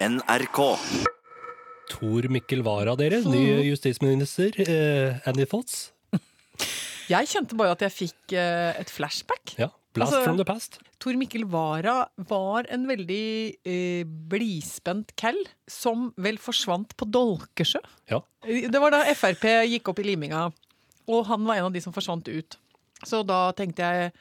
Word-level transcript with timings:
NRK. 0.00 0.58
Tor 1.88 2.26
Mikkel 2.28 2.60
Wara, 2.66 2.92
dere. 2.98 3.22
Ny 3.24 3.62
justisminister. 3.70 4.52
Eh, 4.60 5.16
Andy 5.28 5.46
thoughts? 5.48 5.92
Jeg 7.06 7.28
kjente 7.30 7.56
bare 7.56 7.72
at 7.76 7.84
jeg 7.86 7.94
fikk 7.94 8.34
eh, 8.36 8.76
et 8.82 8.90
flashback. 8.92 9.54
Ja. 9.60 9.70
Blast 9.96 10.12
Altså- 10.12 10.24
from 10.26 10.36
the 10.36 10.44
past. 10.44 10.78
Tor 11.00 11.14
Mikkel 11.16 11.46
Wara 11.48 12.08
var 12.28 12.66
en 12.68 12.84
veldig 12.88 13.56
eh, 13.64 14.04
blidspent 14.04 15.14
cal 15.16 15.38
som 15.70 16.10
vel 16.18 16.36
forsvant 16.36 16.92
på 16.96 17.08
Dolkesjø. 17.08 17.80
Ja. 18.10 18.20
Det 18.44 18.80
var 18.82 18.90
da 18.92 19.04
Frp 19.14 19.44
gikk 19.70 19.88
opp 19.88 20.00
i 20.00 20.08
liminga, 20.10 20.50
og 21.08 21.26
han 21.30 21.44
var 21.46 21.56
en 21.60 21.68
av 21.70 21.72
de 21.72 21.80
som 21.80 21.92
forsvant 21.94 22.28
ut. 22.28 22.58
Så 23.04 23.22
da 23.24 23.52
tenkte 23.56 23.80
jeg 23.86 24.12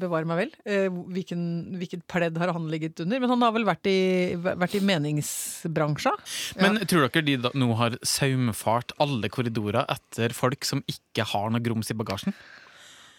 bevare 0.00 0.28
meg 0.28 0.40
vel. 0.42 0.50
Eh, 0.68 0.88
hvilken, 1.14 1.44
hvilket 1.80 2.04
pledd 2.10 2.36
har 2.40 2.52
han 2.54 2.66
ligget 2.72 3.00
under? 3.04 3.22
Men 3.22 3.32
han 3.34 3.46
har 3.46 3.54
vel 3.56 3.68
vært 3.68 3.88
i, 3.90 3.98
vært 4.36 4.76
i 4.76 4.82
meningsbransja. 4.84 6.12
Men 6.60 6.82
tror 6.84 7.06
dere 7.06 7.24
de 7.24 7.38
da, 7.46 7.54
nå 7.56 7.70
har 7.80 7.96
saumfart 8.04 8.92
alle 9.02 9.30
korridorer 9.32 9.88
etter 9.92 10.36
folk 10.36 10.68
som 10.68 10.84
ikke 10.90 11.26
har 11.32 11.54
noe 11.54 11.64
grums 11.64 11.92
i 11.92 11.98
bagasjen? 11.98 12.36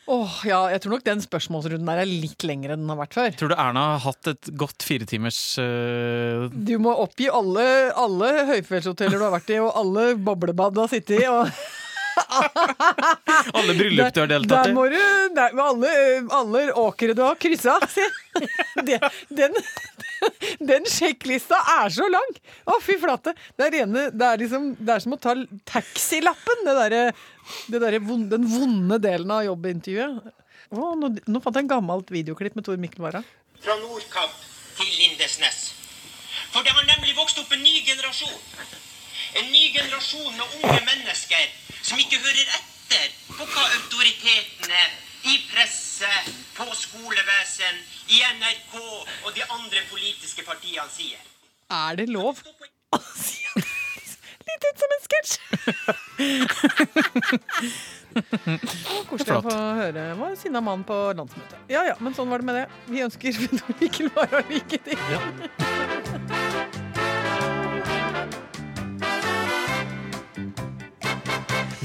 Åh, 0.06 0.34
ja, 0.46 0.60
jeg 0.70 0.84
tror 0.84 0.94
nok 0.94 1.06
den 1.08 1.22
spørsmålsrunden 1.24 1.88
der 1.90 2.04
er 2.04 2.10
litt 2.10 2.44
lengre 2.46 2.76
enn 2.76 2.84
den 2.84 2.92
har 2.94 3.00
vært 3.00 3.16
før. 3.18 3.32
Tror 3.40 3.50
du 3.50 3.56
Erna 3.58 3.86
har 3.96 4.04
hatt 4.04 4.30
et 4.30 4.52
godt 4.54 4.86
firetimers 4.86 5.40
uh, 5.58 6.46
Du 6.54 6.76
må 6.82 6.94
oppgi 6.94 7.26
alle, 7.34 7.66
alle 7.98 8.30
høyfjellshoteller 8.52 9.18
du 9.18 9.26
har 9.26 9.34
vært 9.34 9.50
i, 9.56 9.58
og 9.64 9.74
alle 9.82 10.12
boblebad 10.22 10.78
du 10.78 10.84
har 10.84 10.94
sittet 10.94 11.24
i. 11.24 11.26
Og 11.26 11.50
Alle 13.58 13.76
bryllup 13.78 14.14
du 14.14 14.22
har 14.22 14.30
deltatt 14.32 14.66
der 14.66 14.72
i? 14.72 14.76
må 14.76 14.86
du, 14.92 14.98
der, 15.36 15.56
med 15.56 15.64
alle, 15.66 15.92
alle 16.40 16.64
åkre 16.82 17.16
du 17.18 17.22
har 17.26 17.38
kryssa. 17.40 17.78
Se. 17.92 18.06
Det, 18.86 18.98
den, 19.32 19.54
den 20.60 20.88
sjekklista 20.92 21.58
er 21.78 21.94
så 21.96 22.08
lang! 22.12 22.34
Å, 22.68 22.76
fy 22.84 22.98
flate. 23.00 23.32
Det 23.56 23.70
er, 23.70 23.76
rene, 23.80 24.10
det 24.12 24.28
er, 24.28 24.42
liksom, 24.44 24.74
det 24.80 24.98
er 24.98 25.04
som 25.06 25.16
å 25.16 25.20
ta 25.22 25.36
taxilappen, 25.72 26.66
det 26.68 26.76
der, 26.82 27.22
det 27.72 27.82
der, 27.86 28.00
den 28.36 28.50
vonde 28.52 29.00
delen 29.04 29.32
av 29.32 29.46
jobbintervjuet. 29.48 30.34
Å, 30.76 30.92
nå, 31.00 31.14
nå 31.30 31.42
fant 31.44 31.56
jeg 31.56 31.68
en 31.68 31.72
gammelt 31.72 32.12
videoklipp 32.12 32.58
med 32.60 32.68
Tor 32.68 32.80
Mikkel 32.82 33.06
Wara. 33.06 33.24
fra 33.64 33.78
Nordkapp 33.80 34.36
til 34.76 34.92
Lindesnes. 35.00 35.70
For 36.52 36.64
det 36.66 36.74
har 36.76 36.88
nemlig 36.88 37.16
vokst 37.18 37.40
opp 37.40 37.52
en 37.56 37.64
ny 37.64 37.80
generasjon. 37.88 38.36
En 39.40 39.48
ny 39.52 39.70
generasjon 39.76 40.36
med 40.36 40.60
unge 40.60 40.82
mennesker 40.88 41.48
som 41.86 42.00
ikke 42.02 42.18
hører 42.18 42.48
etter 42.58 43.12
på 43.30 43.46
hva 43.46 43.64
autoritetene 43.78 44.84
i 45.30 45.38
presse, 45.50 46.10
på 46.58 46.66
skolevesen, 46.78 47.80
i 48.14 48.22
NRK 48.38 48.76
og 48.78 49.32
de 49.36 49.44
andre 49.50 49.82
politiske 49.90 50.46
partiene 50.46 50.86
sier. 50.94 51.22
Er 51.74 51.98
det 51.98 52.10
lov 52.12 52.42
å 52.94 53.00
si 53.14 53.42
Litt 54.46 54.66
ut 54.70 54.78
som 54.78 54.92
en 54.94 55.02
sketsj! 55.04 55.34
Koselig 59.10 59.40
å 59.40 59.42
få 59.44 59.56
høre. 59.80 60.04
Var 60.20 60.36
sinna 60.40 60.62
mann 60.64 60.86
på 60.88 61.00
landsmøtet. 61.18 61.58
Ja 61.74 61.82
ja, 61.90 61.96
men 62.00 62.14
sånn 62.16 62.30
var 62.30 62.44
det 62.44 62.48
med 62.52 62.60
det. 62.62 62.68
Vi 62.94 63.02
ønsker 63.08 63.42
Tor 63.58 63.74
Mikkel 63.82 64.14
Wara 64.16 64.46
lykke 64.52 64.80
til. 64.86 64.98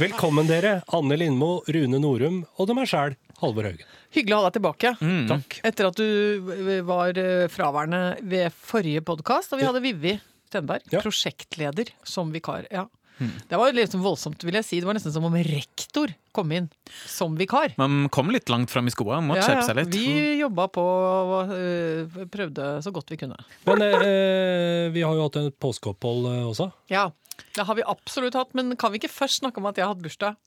Velkommen, 0.01 0.47
dere. 0.49 0.79
Anne 0.97 1.17
Lindmo, 1.21 1.59
Rune 1.69 1.99
Norum 2.01 2.39
og 2.57 2.69
de 2.71 2.77
er 2.81 2.89
sjæl, 2.89 3.17
Halvor 3.43 3.67
Haugen. 3.69 3.89
Hyggelig 4.17 4.33
å 4.33 4.39
ha 4.39 4.47
deg 4.47 4.55
tilbake. 4.57 4.93
Takk. 5.29 5.57
Etter 5.69 5.89
at 5.91 5.99
du 6.01 6.81
var 6.89 7.21
eh, 7.21 7.45
fraværende 7.53 8.01
ved 8.31 8.57
forrige 8.57 9.03
podkast, 9.05 9.53
og 9.53 9.61
vi 9.61 9.67
hadde 9.69 9.83
Vivi 9.85 10.15
Stenberg, 10.49 10.89
Ja. 10.89 11.03
prosjektleder, 11.05 11.93
som 12.03 12.33
vikar. 12.33 12.65
Ja. 12.73 12.87
Det 13.21 13.59
var 13.61 13.77
sånn 13.85 14.01
voldsomt, 14.01 14.41
vil 14.49 14.57
jeg 14.57 14.65
si. 14.65 14.79
Det 14.81 14.89
var 14.89 14.97
nesten 14.97 15.13
som 15.13 15.27
om 15.29 15.35
rektor 15.37 16.09
kom 16.33 16.53
inn 16.57 16.71
som 17.05 17.37
vikar. 17.37 17.75
Man 17.77 18.09
kom 18.09 18.31
litt 18.33 18.49
langt 18.49 18.73
fram 18.73 18.89
i 18.89 18.95
skoa, 18.95 19.21
måtte 19.21 19.45
skjerpe 19.45 19.67
seg 19.69 19.81
litt. 19.83 19.93
Vi 19.93 20.41
jobba 20.41 20.71
på 20.73 20.81
og 20.81 21.53
øh, 21.53 22.21
prøvde 22.33 22.71
så 22.81 22.93
godt 22.95 23.13
vi 23.13 23.21
kunne. 23.21 23.37
Men 23.69 23.85
eh, 23.85 24.89
vi 24.95 25.05
har 25.05 25.13
jo 25.13 25.27
hatt 25.29 25.37
et 25.43 25.59
påskeopphold 25.61 26.31
eh, 26.33 26.47
også. 26.49 26.71
Ja, 26.89 27.11
det 27.57 27.67
har 27.69 27.79
vi 27.79 27.85
absolutt 27.89 28.37
hatt, 28.39 28.55
men 28.59 28.75
kan 28.81 28.93
vi 28.93 29.01
ikke 29.01 29.13
først 29.13 29.43
snakke 29.43 29.61
om 29.63 29.69
at 29.71 29.79
jeg 29.79 29.87
har 29.87 29.95
hatt 29.95 30.03
bursdag? 30.05 30.39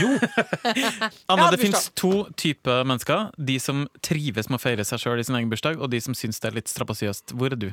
Jo, 0.00 0.10
Anna, 1.30 1.50
det 1.54 1.60
fins 1.62 1.86
to 1.98 2.24
typer 2.38 2.82
mennesker. 2.88 3.30
De 3.38 3.58
som 3.62 3.84
trives 4.04 4.50
med 4.50 4.58
å 4.58 4.62
feire 4.62 4.86
seg 4.86 5.04
sjøl 5.04 5.22
i 5.22 5.26
sin 5.26 5.38
egen 5.38 5.52
bursdag, 5.52 5.78
og 5.78 5.92
de 5.92 6.00
som 6.02 6.16
syns 6.18 6.42
det 6.42 6.50
er 6.50 6.58
litt 6.58 6.72
strabasiøst. 6.72 7.36
Hvor 7.38 7.54
er 7.54 7.60
du? 7.60 7.70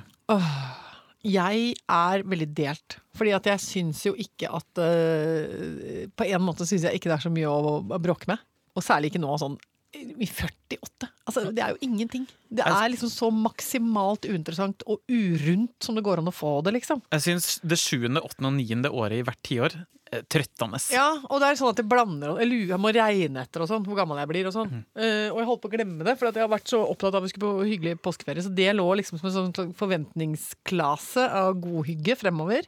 Jeg 1.26 1.74
er 1.76 2.24
veldig 2.24 2.50
delt. 2.56 3.00
Fordi 3.18 3.34
at 3.36 3.50
jeg 3.50 3.64
syns 3.64 4.06
jo 4.06 4.14
ikke 4.16 4.48
at 4.56 4.80
øh, 4.80 6.06
På 6.16 6.24
en 6.24 6.46
måte 6.46 6.64
syns 6.70 6.86
jeg 6.88 6.96
ikke 6.96 7.10
det 7.12 7.18
er 7.18 7.26
så 7.26 7.34
mye 7.34 7.50
å, 7.52 7.80
å 7.84 8.00
bråke 8.00 8.30
med. 8.30 8.40
Og 8.78 8.86
særlig 8.86 9.12
ikke 9.12 9.24
nå 9.26 9.34
sånn 9.42 9.58
48. 9.94 11.08
Altså, 11.26 11.46
det 11.54 11.64
er 11.66 11.74
jo 11.74 11.80
ingenting. 11.86 12.26
Det 12.50 12.66
er 12.66 12.92
liksom 12.94 13.10
så 13.10 13.30
maksimalt 13.34 14.28
uinteressant 14.30 14.84
og 14.90 15.02
urundt 15.10 15.86
som 15.86 15.98
det 15.98 16.04
går 16.06 16.22
an 16.22 16.30
å 16.30 16.36
få 16.36 16.60
det, 16.66 16.76
liksom. 16.78 17.02
Jeg 17.16 17.26
syns 17.26 17.56
det 17.66 17.80
sjuende, 17.82 18.22
åttende 18.22 18.52
og 18.52 18.60
niende 18.60 18.92
året 18.94 19.22
i 19.22 19.26
hvert 19.26 19.42
tiår 19.46 19.80
er 20.10 20.24
trøttende. 20.30 20.80
Ja, 20.94 21.08
og 21.30 21.42
det 21.42 21.50
er 21.50 21.58
sånn 21.60 21.70
at 21.70 21.80
jeg 21.82 21.86
blander 21.90 22.40
Jeg 22.42 22.50
lurer, 22.50 22.72
jeg 22.72 22.82
må 22.82 22.92
regne 22.96 23.44
etter 23.46 23.64
og 23.64 23.70
sånn, 23.70 23.84
hvor 23.86 23.98
gammel 24.00 24.18
jeg 24.22 24.30
blir 24.32 24.50
og 24.50 24.56
sånn. 24.56 24.80
Eh, 24.98 25.28
og 25.30 25.42
jeg 25.42 25.50
holdt 25.50 25.62
på 25.64 25.70
å 25.70 25.74
glemme 25.76 26.08
det, 26.08 26.16
for 26.20 26.30
at 26.30 26.40
jeg 26.40 26.46
har 26.46 26.52
vært 26.54 26.72
så 26.72 26.80
opptatt 26.86 27.14
av 27.14 27.22
at 27.22 27.28
vi 27.28 27.34
skulle 27.34 27.52
på 27.60 27.68
hyggelig 27.70 28.00
påskeferie. 28.06 28.46
Så 28.46 28.54
det 28.58 28.70
lå 28.78 28.88
liksom 29.00 29.22
som 29.22 29.30
en 29.30 29.54
sånn 29.54 29.76
forventningsklase 29.78 31.28
av 31.42 31.54
godhygge 31.62 32.18
fremover. 32.20 32.66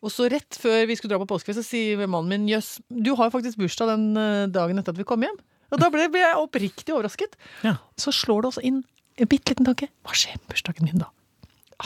Og 0.00 0.08
så 0.14 0.30
rett 0.32 0.60
før 0.60 0.86
vi 0.88 0.96
skulle 0.98 1.14
dra 1.14 1.22
på 1.24 1.30
påskeferie, 1.34 1.60
så 1.60 1.66
sier 1.66 2.08
mannen 2.08 2.32
min 2.32 2.48
jøss, 2.54 2.78
du 2.88 3.14
har 3.14 3.28
jo 3.28 3.36
faktisk 3.36 3.60
bursdag 3.60 3.92
den 3.94 4.08
eh, 4.16 4.48
dagen 4.52 4.80
etter 4.80 4.96
at 4.96 5.00
vi 5.00 5.08
kom 5.08 5.24
hjem. 5.28 5.38
Og 5.72 5.82
da 5.82 5.90
ble, 5.92 6.08
jeg 6.08 6.40
oppriktig 6.40 6.94
overrasket. 6.94 7.36
Ja. 7.66 7.76
Så 8.00 8.14
slår 8.14 8.42
det 8.44 8.52
også 8.54 8.64
inn 8.64 8.82
en 9.18 9.30
bitte 9.30 9.52
liten 9.52 9.66
tanke. 9.68 9.90
Hva 10.06 10.14
skjer 10.16 10.38
med 10.40 10.52
bursdagen 10.54 10.88
min 10.88 11.02
da? 11.04 11.10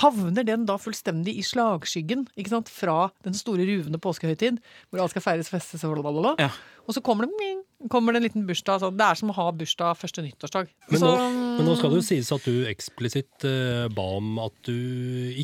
havner 0.01 0.45
den 0.47 0.65
da 0.69 0.79
fullstendig 0.81 1.35
i 1.37 1.43
slagskyggen 1.45 2.27
ikke 2.39 2.53
sant? 2.55 2.71
fra 2.73 3.11
den 3.27 3.37
store 3.37 3.67
ruvende 3.69 4.01
påskehøytid, 4.01 4.61
hvor 4.89 5.03
alt 5.05 5.13
skal 5.13 5.25
feires, 5.25 5.51
festes 5.53 5.85
og 5.85 5.99
blablabla. 5.99 6.37
Ja. 6.41 6.49
Og 6.89 6.97
så 6.97 7.03
kommer 7.05 7.29
det, 7.29 7.37
ming, 7.39 7.61
kommer 7.93 8.15
det 8.15 8.23
en 8.23 8.25
liten 8.27 8.47
bursdag. 8.49 8.81
Så 8.83 8.89
det 8.97 9.05
er 9.07 9.19
som 9.21 9.31
å 9.31 9.37
ha 9.37 9.45
bursdag 9.55 10.01
første 10.01 10.25
nyttårsdag. 10.25 10.73
men 10.91 10.99
så, 11.03 11.13
nå, 11.13 11.29
men 11.61 11.69
nå 11.69 11.77
skal 11.79 11.93
det 11.93 12.01
jo 12.01 12.07
sies 12.09 12.33
at 12.35 12.49
du 12.49 12.65
eksplisitt 12.73 13.47
eh, 13.47 13.85
ba 13.95 14.07
om 14.17 14.33
at 14.43 14.57
du 14.67 14.75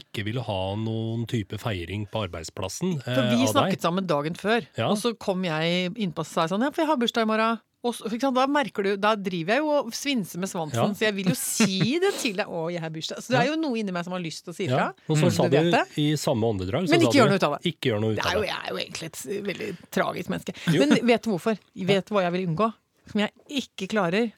ikke 0.01 0.25
ville 0.27 0.43
ha 0.49 0.59
noen 0.81 1.29
type 1.31 1.61
feiring 1.63 2.09
på 2.11 2.25
arbeidsplassen 2.27 2.97
eh, 3.05 3.13
for 3.13 3.31
vi 3.37 3.53
snakket 3.53 3.85
sammen 3.85 4.09
dagen 4.09 4.39
før, 4.39 4.65
Ja. 4.81 4.89
og 4.91 4.99
så 4.99 5.13
kom 5.21 5.45
jeg 5.47 5.93
innpå 5.95 6.25
og 6.25 6.31
sa 6.31 6.49
sånn 6.51 6.65
Ja, 6.67 6.73
for 6.73 6.83
jeg 6.83 6.91
har 6.91 6.99
bursdag 7.05 7.29
i 7.29 7.31
morgen. 7.31 7.61
Og 7.87 7.95
da 8.35 8.47
merker 8.51 8.83
du, 8.83 8.97
da 8.99 9.13
driver 9.15 9.55
jeg 9.55 9.63
jo 9.63 9.69
og 9.71 9.93
svinser 9.95 10.41
med 10.43 10.49
svansen, 10.51 10.75
Ja. 10.81 10.87
så 10.99 11.05
jeg 11.07 11.15
vil 11.15 11.29
jo 11.31 11.35
si 11.39 11.99
det 12.03 12.11
til 12.19 12.35
deg. 12.35 12.47
Å, 12.51 12.65
jeg 12.73 12.81
har 12.83 12.91
bursdag. 12.91 13.23
Så 13.23 13.29
det 13.31 13.39
er 13.39 13.47
jo 13.53 13.57
noe 13.57 13.79
inni 13.79 13.93
meg 13.95 14.03
som 14.05 14.13
har 14.13 14.21
lyst 14.21 14.43
til 14.45 14.53
å 14.53 14.57
si 14.57 14.67
Ja, 14.67 14.89
og 15.09 15.17
så 15.17 15.27
Mm. 15.29 15.31
sa 15.31 15.43
Du 15.49 15.71
det? 15.71 15.85
i 15.97 16.17
samme 16.19 16.43
åndedrag 16.43 16.89
Men 16.91 17.01
ikke 17.01 17.15
gjør 17.21 17.29
noe 17.31 17.37
ut 17.39 17.43
av 17.45 17.53
det. 17.59 17.73
Ikke 17.75 17.93
gjør 17.93 18.01
noe 18.01 18.11
ut 18.13 18.17
Det 18.19 18.27
er 18.27 18.35
jo, 18.35 18.43
jeg 18.43 18.59
er 18.65 18.69
jo 18.71 18.77
egentlig 18.83 19.07
et 19.07 19.45
veldig 19.47 19.77
tragisk 19.95 20.29
menneske. 20.29 20.55
Jo. 20.75 20.81
Men 20.87 21.07
vet 21.07 21.23
du 21.23 21.31
hvorfor? 21.31 21.59
Vet 21.77 22.05
du 22.07 22.15
hva 22.15 22.23
jeg 22.23 22.33
vil 22.33 22.47
unngå? 22.49 22.75
Som 23.13 23.21
jeg 23.21 23.31
ikke 23.49 23.89
klarer? 23.89 24.33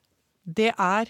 Det 0.47 0.75
er 0.79 1.07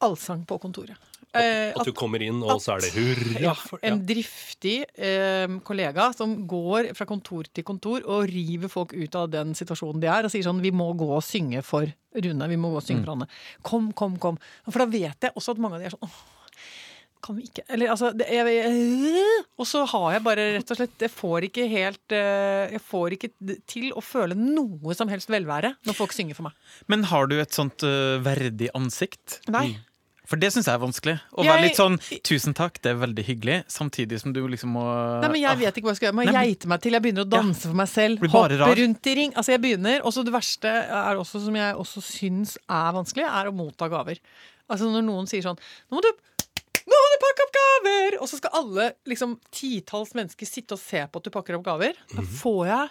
allsang 0.00 0.46
på 0.46 0.60
kontoret. 0.60 0.96
Eh, 1.34 1.72
At 1.76 1.84
du 1.84 1.92
kommer 1.92 2.22
inn, 2.22 2.38
og 2.42 2.60
så 2.62 2.76
er 2.76 2.84
det 2.86 2.92
hurra. 2.94 3.40
ja, 3.42 3.54
for- 3.54 3.80
ja. 3.82 3.90
en 3.90 4.04
driftig 4.06 4.76
eh, 4.96 5.46
kollega 5.66 6.12
som 6.16 6.46
går 6.48 6.94
fra 6.96 7.04
kontor 7.08 7.44
til 7.52 7.64
kontor 7.64 8.06
og 8.06 8.28
river 8.30 8.68
folk 8.72 8.94
ut 8.94 9.14
av 9.14 9.30
den 9.30 9.52
situasjonen 9.54 10.00
de 10.00 10.06
er, 10.06 10.24
og 10.24 10.30
sier 10.32 10.46
sånn 10.46 10.62
'Vi 10.62 10.70
må 10.72 10.92
gå 10.96 11.10
og 11.16 11.22
synge 11.22 11.62
for 11.62 11.84
Rune. 12.16 12.48
Vi 12.48 12.56
må 12.56 12.70
gå 12.72 12.76
og 12.80 12.86
synge 12.86 13.04
for 13.04 13.12
Anne. 13.12 13.28
Kom, 13.62 13.92
kom, 13.92 14.16
kom.' 14.16 14.38
For 14.70 14.78
da 14.78 14.86
vet 14.86 15.20
jeg 15.20 15.32
også 15.36 15.50
at 15.52 15.58
mange 15.58 15.74
av 15.74 15.80
de 15.80 15.86
er 15.86 15.90
sånn 15.90 16.08
åh, 16.08 16.16
kan 17.26 17.36
vi 17.36 17.46
ikke 17.48 17.64
Eller 17.72 17.90
altså 17.92 18.12
det, 18.16 18.26
jeg, 18.30 18.46
jeg, 18.46 19.44
Og 19.58 19.66
så 19.68 19.84
har 19.88 20.12
jeg 20.16 20.24
bare 20.26 20.44
rett 20.56 20.70
og 20.70 20.78
slett 20.78 21.04
Jeg 21.06 21.12
får 21.14 21.46
ikke 21.48 21.66
helt 21.72 22.14
eh, 22.14 22.74
Jeg 22.76 22.82
får 22.84 23.16
ikke 23.16 23.30
til 23.66 23.90
å 23.96 24.02
føle 24.04 24.36
noe 24.38 24.94
som 24.94 25.08
helst 25.08 25.30
velvære 25.32 25.74
når 25.86 25.96
folk 25.98 26.14
synger 26.14 26.38
for 26.38 26.48
meg. 26.48 26.54
Men 26.90 27.06
har 27.10 27.26
du 27.30 27.36
et 27.40 27.54
sånt 27.54 27.82
uh, 27.86 28.18
verdig 28.22 28.68
ansikt? 28.76 29.40
Nei. 29.52 29.78
For 30.26 30.36
det 30.42 30.50
syns 30.52 30.66
jeg 30.66 30.74
er 30.74 30.82
vanskelig. 30.82 31.14
Å 31.38 31.44
Jeg- 31.44 31.52
være 31.52 31.62
litt 31.62 31.76
sånn 31.78 31.96
'tusen 32.26 32.54
takk, 32.54 32.80
det 32.82 32.90
er 32.90 32.98
veldig 33.06 33.24
hyggelig', 33.24 33.64
samtidig 33.70 34.20
som 34.20 34.32
du 34.32 34.40
liksom 34.48 34.72
må 34.74 34.82
Nei, 35.22 35.28
men 35.30 35.40
Jeg 35.40 35.58
vet 35.58 35.74
ikke 35.76 35.86
hva 35.86 35.94
jeg 35.94 35.96
skal 35.96 36.08
gjøre. 36.12 36.16
Jeg 36.16 36.26
må 36.26 36.32
Nei, 36.32 36.46
geite 36.46 36.66
meg 36.66 36.80
til. 36.82 36.92
Jeg 36.92 37.02
begynner 37.02 37.24
å 37.24 37.30
danse 37.30 37.62
for 37.62 37.74
meg 37.74 37.88
selv. 37.88 38.18
Hoppe 38.18 38.76
rundt 38.76 39.06
i 39.06 39.14
ring. 39.14 39.32
Altså 39.34 39.52
jeg 39.54 39.60
begynner, 39.62 40.00
Og 40.04 40.12
så 40.12 40.24
det 40.24 40.32
verste 40.34 40.66
er 40.66 41.14
også, 41.16 41.44
som 41.44 41.54
jeg 41.54 41.74
også 41.76 42.02
syns 42.02 42.56
er 42.68 42.92
vanskelig, 42.92 43.24
er 43.24 43.46
å 43.50 43.54
motta 43.54 43.88
gaver. 43.88 44.18
Altså 44.68 44.90
Når 44.90 45.04
noen 45.04 45.26
sier 45.28 45.42
sånn 45.42 45.56
Nå 45.90 45.94
må 45.96 46.02
du 46.02 46.10
nå 46.86 46.94
må 46.94 47.08
du 47.10 47.18
pakke 47.22 47.42
opp 47.46 47.54
gaver! 47.56 48.20
Og 48.22 48.28
så 48.28 48.36
skal 48.36 48.50
alle 48.54 48.92
liksom 49.06 49.38
titalls 49.50 50.12
mennesker 50.14 50.46
sitte 50.46 50.72
og 50.72 50.78
se 50.78 50.98
på 51.06 51.16
at 51.16 51.22
du 51.24 51.30
pakker 51.30 51.56
opp 51.58 51.64
gaver. 51.64 51.94
Da 52.14 52.22
Mhm. 52.22 52.26
får 52.42 52.66
jeg 52.66 52.90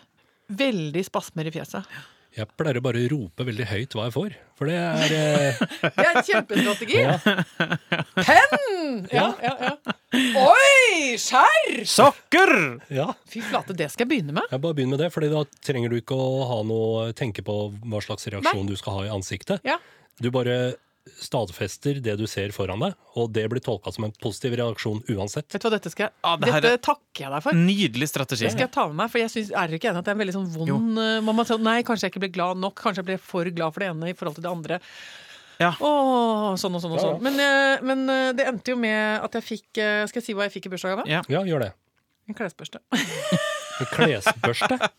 veldig 0.58 1.06
spasmer 1.06 1.48
i 1.48 1.52
fjeset. 1.52 1.86
Jeg 2.36 2.50
pleier 2.60 2.82
bare 2.84 3.00
å 3.00 3.10
rope 3.14 3.46
veldig 3.48 3.66
høyt 3.70 3.94
hva 3.96 4.10
jeg 4.10 4.14
får. 4.16 4.34
For 4.60 4.68
det 4.68 4.76
er 4.76 5.14
eh, 5.16 5.60
Det 5.96 6.04
er 6.04 6.10
en 6.20 6.26
kjempestrategi. 6.28 6.98
ja. 7.00 7.16
Penn! 8.18 9.06
Ja, 9.14 9.28
ja, 9.44 9.54
ja. 9.70 9.96
Oi! 10.42 11.16
Skjær! 11.20 11.78
Sokker! 11.88 12.52
Ja, 12.92 13.08
Fy 13.32 13.40
flate, 13.46 13.76
det 13.78 13.88
skal 13.94 14.06
jeg 14.06 14.12
begynne 14.18 14.36
med. 14.36 14.48
jeg 14.52 14.64
bare 14.64 14.76
begynn 14.78 14.92
med 14.92 15.00
det, 15.04 15.10
for 15.16 15.24
da 15.32 15.46
trenger 15.64 15.92
du 15.92 16.00
ikke 16.02 16.16
å 16.20 16.44
ha 16.52 16.60
noe 16.68 17.10
tenke 17.16 17.44
på 17.46 17.56
hva 17.88 18.04
slags 18.04 18.28
reaksjon 18.32 18.68
du 18.68 18.76
skal 18.80 19.00
ha 19.00 19.06
i 19.08 19.14
ansiktet. 19.16 19.64
Ja. 19.68 19.80
Du 20.20 20.30
bare 20.32 20.76
stadfester 21.22 22.00
det 22.04 22.16
du 22.20 22.26
ser 22.28 22.50
foran 22.56 22.82
deg, 22.82 22.96
og 23.16 23.30
det 23.36 23.44
blir 23.52 23.62
tolka 23.64 23.92
som 23.94 24.08
en 24.08 24.14
positiv 24.22 24.56
reaksjon 24.60 25.04
uansett. 25.14 25.48
Vet 25.54 25.62
du 25.62 25.68
hva, 25.68 25.74
dette 25.78 25.92
skal 25.94 26.08
jeg 26.08 26.14
ah, 26.26 26.36
det 26.42 26.50
Dette 26.52 26.72
er- 26.76 26.82
takker 26.88 27.26
jeg 27.28 27.32
deg 27.36 27.44
for. 27.46 27.60
Nydelig 27.60 28.08
strategi. 28.10 28.46
Det 28.48 28.54
skal 28.56 28.66
jeg 28.68 28.74
ta 28.76 28.88
med 28.90 28.98
meg, 29.04 29.12
for 29.14 29.22
jeg 29.22 29.30
synes, 29.36 29.52
er 29.54 29.68
dere 29.70 29.80
ikke 29.80 29.92
enig 29.92 30.02
at 30.02 30.08
det 30.08 30.14
er 30.14 30.18
en 30.18 30.24
veldig 30.26 30.36
sånn 30.40 30.50
vond 30.56 31.00
eh, 31.04 31.20
man 31.28 31.38
må 31.38 31.46
si, 31.46 31.58
Nei, 31.66 31.78
kanskje 31.88 32.08
jeg 32.10 32.16
ikke 32.16 32.24
ble 32.26 32.32
glad 32.40 32.58
nok. 32.64 32.76
Kanskje 32.82 33.04
jeg 33.04 33.10
ble 33.14 33.20
for 33.22 33.52
glad 33.54 33.74
for 33.78 33.86
det 33.86 33.92
ene 33.94 34.10
i 34.12 34.18
forhold 34.18 34.36
til 34.40 34.46
det 34.48 34.52
andre. 34.52 34.80
Ja. 35.62 35.70
Åh, 35.80 36.56
sånn 36.60 36.74
og 36.76 36.82
sånn 36.84 36.98
og 36.98 37.00
Ja, 37.00 37.06
ja. 37.06 37.14
sånn. 37.14 37.22
Men, 37.24 37.40
eh, 37.40 37.86
men 37.86 38.10
eh, 38.12 38.32
det 38.36 38.50
endte 38.50 38.74
jo 38.74 38.80
med 38.82 39.22
at 39.24 39.38
jeg 39.40 39.46
fikk 39.54 39.80
eh, 39.80 40.02
Skal 40.10 40.20
jeg 40.20 40.26
si 40.26 40.34
hva 40.36 40.50
jeg 40.50 40.56
fikk 40.58 40.68
i 40.68 40.74
bursdagsgave? 40.74 41.06
Ja. 41.08 41.22
Ja, 41.32 41.46
gjør 41.48 41.64
det. 41.68 41.72
En 42.28 42.36
klesbørste. 42.36 42.82
En 43.80 43.90
klesbørste. 43.92 44.80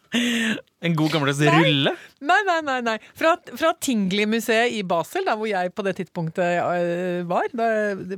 En 0.87 0.93
god 0.95 1.11
gammeldags 1.11 1.41
rulle. 1.41 1.93
Nei, 2.29 2.39
nei, 2.47 2.59
nei. 2.63 2.77
nei. 2.85 2.95
Fra, 3.17 3.33
fra 3.59 3.73
Tingli-museet 3.83 4.75
i 4.77 4.83
Basel, 4.87 5.25
der 5.27 5.39
hvor 5.41 5.49
jeg 5.49 5.73
på 5.75 5.83
det 5.87 5.95
tidspunktet 5.99 6.61
øh, 6.61 7.23
var. 7.29 7.49
Da, 7.57 7.69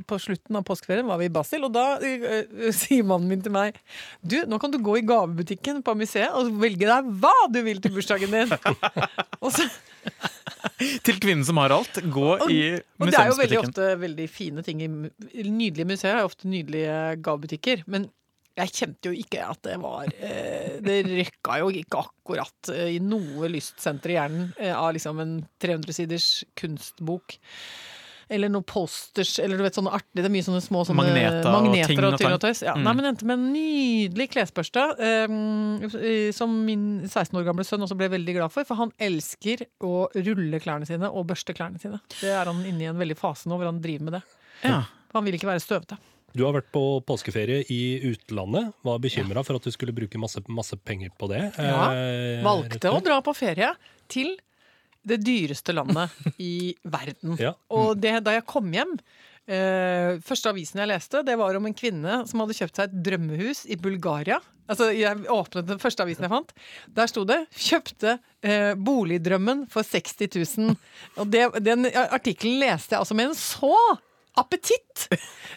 på 0.07 0.19
slutten 0.21 0.59
av 0.59 0.65
påskeferien 0.67 1.07
var 1.07 1.21
vi 1.21 1.29
i 1.29 1.33
Basel, 1.33 1.63
og 1.65 1.73
da 1.73 1.85
uh, 1.97 2.67
sier 2.81 3.07
mannen 3.07 3.31
min 3.31 3.41
til 3.45 3.55
meg 3.55 3.79
Du, 4.21 4.37
nå 4.49 4.59
kan 4.61 4.75
du 4.75 4.77
gå 4.83 4.99
i 4.99 5.05
gavebutikken 5.07 5.81
på 5.87 5.95
museet 5.97 6.35
og 6.35 6.51
velge 6.61 6.85
deg 6.89 7.09
hva 7.23 7.33
du 7.49 7.61
vil 7.65 7.81
til 7.81 7.95
bursdagen 7.95 8.35
din. 8.35 8.53
og, 9.43 9.49
så, 9.55 9.65
Til 11.07 11.17
kvinnen 11.23 11.47
som 11.47 11.63
har 11.63 11.73
alt. 11.79 12.03
Gå 12.11 12.37
i 12.51 12.61
og 12.99 13.07
det 13.07 13.17
er 13.17 13.31
jo 13.31 13.39
veldig 13.39 13.59
ofte 13.63 13.89
veldig 14.03 14.29
fine 14.31 14.63
ting 14.67 14.83
i 14.83 14.89
Nydelige 14.89 15.87
museer 15.87 16.19
er 16.19 16.27
ofte 16.27 16.51
nydelige 16.51 17.17
gavebutikker. 17.23 17.87
Men 17.87 18.11
jeg 18.59 18.73
kjente 18.75 19.11
jo 19.11 19.15
ikke 19.15 19.43
at 19.47 19.61
det 19.65 19.77
var 19.81 20.09
eh, 20.19 20.79
Det 20.83 20.97
røkka 21.07 21.59
jo 21.61 21.69
ikke 21.81 22.01
akkurat 22.03 22.71
eh, 22.73 22.95
i 22.97 22.99
noe 23.03 23.49
lystsenter 23.51 24.13
i 24.13 24.17
hjernen 24.17 24.49
eh, 24.57 24.73
av 24.75 24.91
liksom 24.95 25.21
en 25.23 25.37
300-siders 25.63 26.29
kunstbok. 26.59 27.39
Eller 28.29 28.51
noen 28.53 28.65
posters, 28.67 29.31
eller 29.41 29.57
du 29.57 29.63
vet 29.65 29.73
sånne 29.73 29.89
artige 29.97 30.21
Det 30.21 30.27
er 30.29 30.33
mye 30.35 30.45
sånne 30.45 30.61
små 30.61 30.83
sånne 30.85 31.01
Magneter 31.01 31.47
magneter 31.49 32.05
og, 32.05 32.13
og 32.13 32.21
ting 32.21 32.35
og 32.35 32.43
tøys. 32.43 32.61
Ja. 32.61 32.75
Mm. 32.77 32.83
Nei, 32.85 32.93
men 32.99 33.09
endte 33.09 33.25
med 33.25 33.39
en 33.39 33.47
nydelig 33.55 34.27
klesbørste, 34.35 34.83
eh, 35.07 36.29
som 36.37 36.53
min 36.67 36.85
16 37.07 37.33
år 37.39 37.47
gamle 37.47 37.65
sønn 37.65 37.87
også 37.87 37.97
ble 37.97 38.11
veldig 38.13 38.37
glad 38.37 38.53
for. 38.53 38.67
For 38.69 38.77
han 38.83 38.93
elsker 39.01 39.65
å 39.81 39.95
rulle 40.13 40.61
klærne 40.61 40.85
sine 40.89 41.09
og 41.09 41.25
børste 41.31 41.57
klærne 41.57 41.81
sine. 41.81 42.03
Det 42.19 42.29
er 42.29 42.51
han 42.51 42.61
inne 42.69 42.85
i 42.85 42.91
en 42.91 43.01
veldig 43.01 43.17
fase 43.17 43.49
nå 43.49 43.57
hvor 43.57 43.71
han 43.71 43.81
driver 43.81 44.11
med 44.11 44.19
det. 44.19 44.23
Ja. 44.61 44.83
Han 45.15 45.25
vil 45.25 45.39
ikke 45.39 45.49
være 45.49 45.65
støvete. 45.65 45.97
Du 46.37 46.43
har 46.45 46.53
vært 46.53 46.69
på 46.73 46.83
påskeferie 47.07 47.63
i 47.73 47.79
utlandet. 48.11 48.73
Var 48.85 48.99
bekymra 49.01 49.43
for 49.45 49.57
at 49.59 49.65
du 49.65 49.71
skulle 49.73 49.95
bruke 49.95 50.19
masse, 50.21 50.41
masse 50.47 50.77
penger 50.77 51.09
på 51.19 51.29
det. 51.31 51.41
Ja, 51.57 51.87
Eh, 51.93 52.43
Valgte 52.45 52.91
å 52.93 52.99
dra 53.03 53.17
på 53.25 53.33
ferie 53.37 53.71
til 54.11 54.35
det 55.09 55.21
dyreste 55.25 55.73
landet 55.73 56.11
i 56.43 56.75
verden. 56.83 57.37
Ja. 57.39 57.55
Og 57.73 57.97
det, 58.01 58.17
da 58.25 58.35
jeg 58.35 58.45
kom 58.49 58.67
hjem 58.75 58.97
eh, 59.49 60.19
Første 60.25 60.51
avisen 60.51 60.81
jeg 60.83 60.91
leste, 60.91 61.23
det 61.25 61.37
var 61.39 61.55
om 61.57 61.65
en 61.69 61.73
kvinne 61.77 62.21
som 62.29 62.43
hadde 62.43 62.57
kjøpt 62.57 62.77
seg 62.77 62.89
et 62.91 62.99
drømmehus 63.07 63.63
i 63.71 63.77
Bulgaria. 63.79 64.37
Altså, 64.69 64.91
Jeg 64.93 65.23
åpnet 65.33 65.65
den 65.65 65.79
første 65.81 66.05
avisen 66.05 66.27
jeg 66.27 66.29
fant. 66.29 66.51
Der 66.93 67.09
sto 67.09 67.23
det 67.25 67.39
'Kjøpte 67.57 68.19
eh, 68.45 68.75
boligdrømmen 68.77 69.65
for 69.71 69.81
60 69.81 70.29
000'. 70.29 70.75
Og 71.17 71.31
det, 71.33 71.47
den 71.65 71.87
artikkelen 71.89 72.59
leste 72.61 72.93
jeg 72.93 73.01
altså 73.01 73.17
med 73.17 73.31
en 73.31 73.39
så 73.39 73.73
appetitt! 74.37 75.07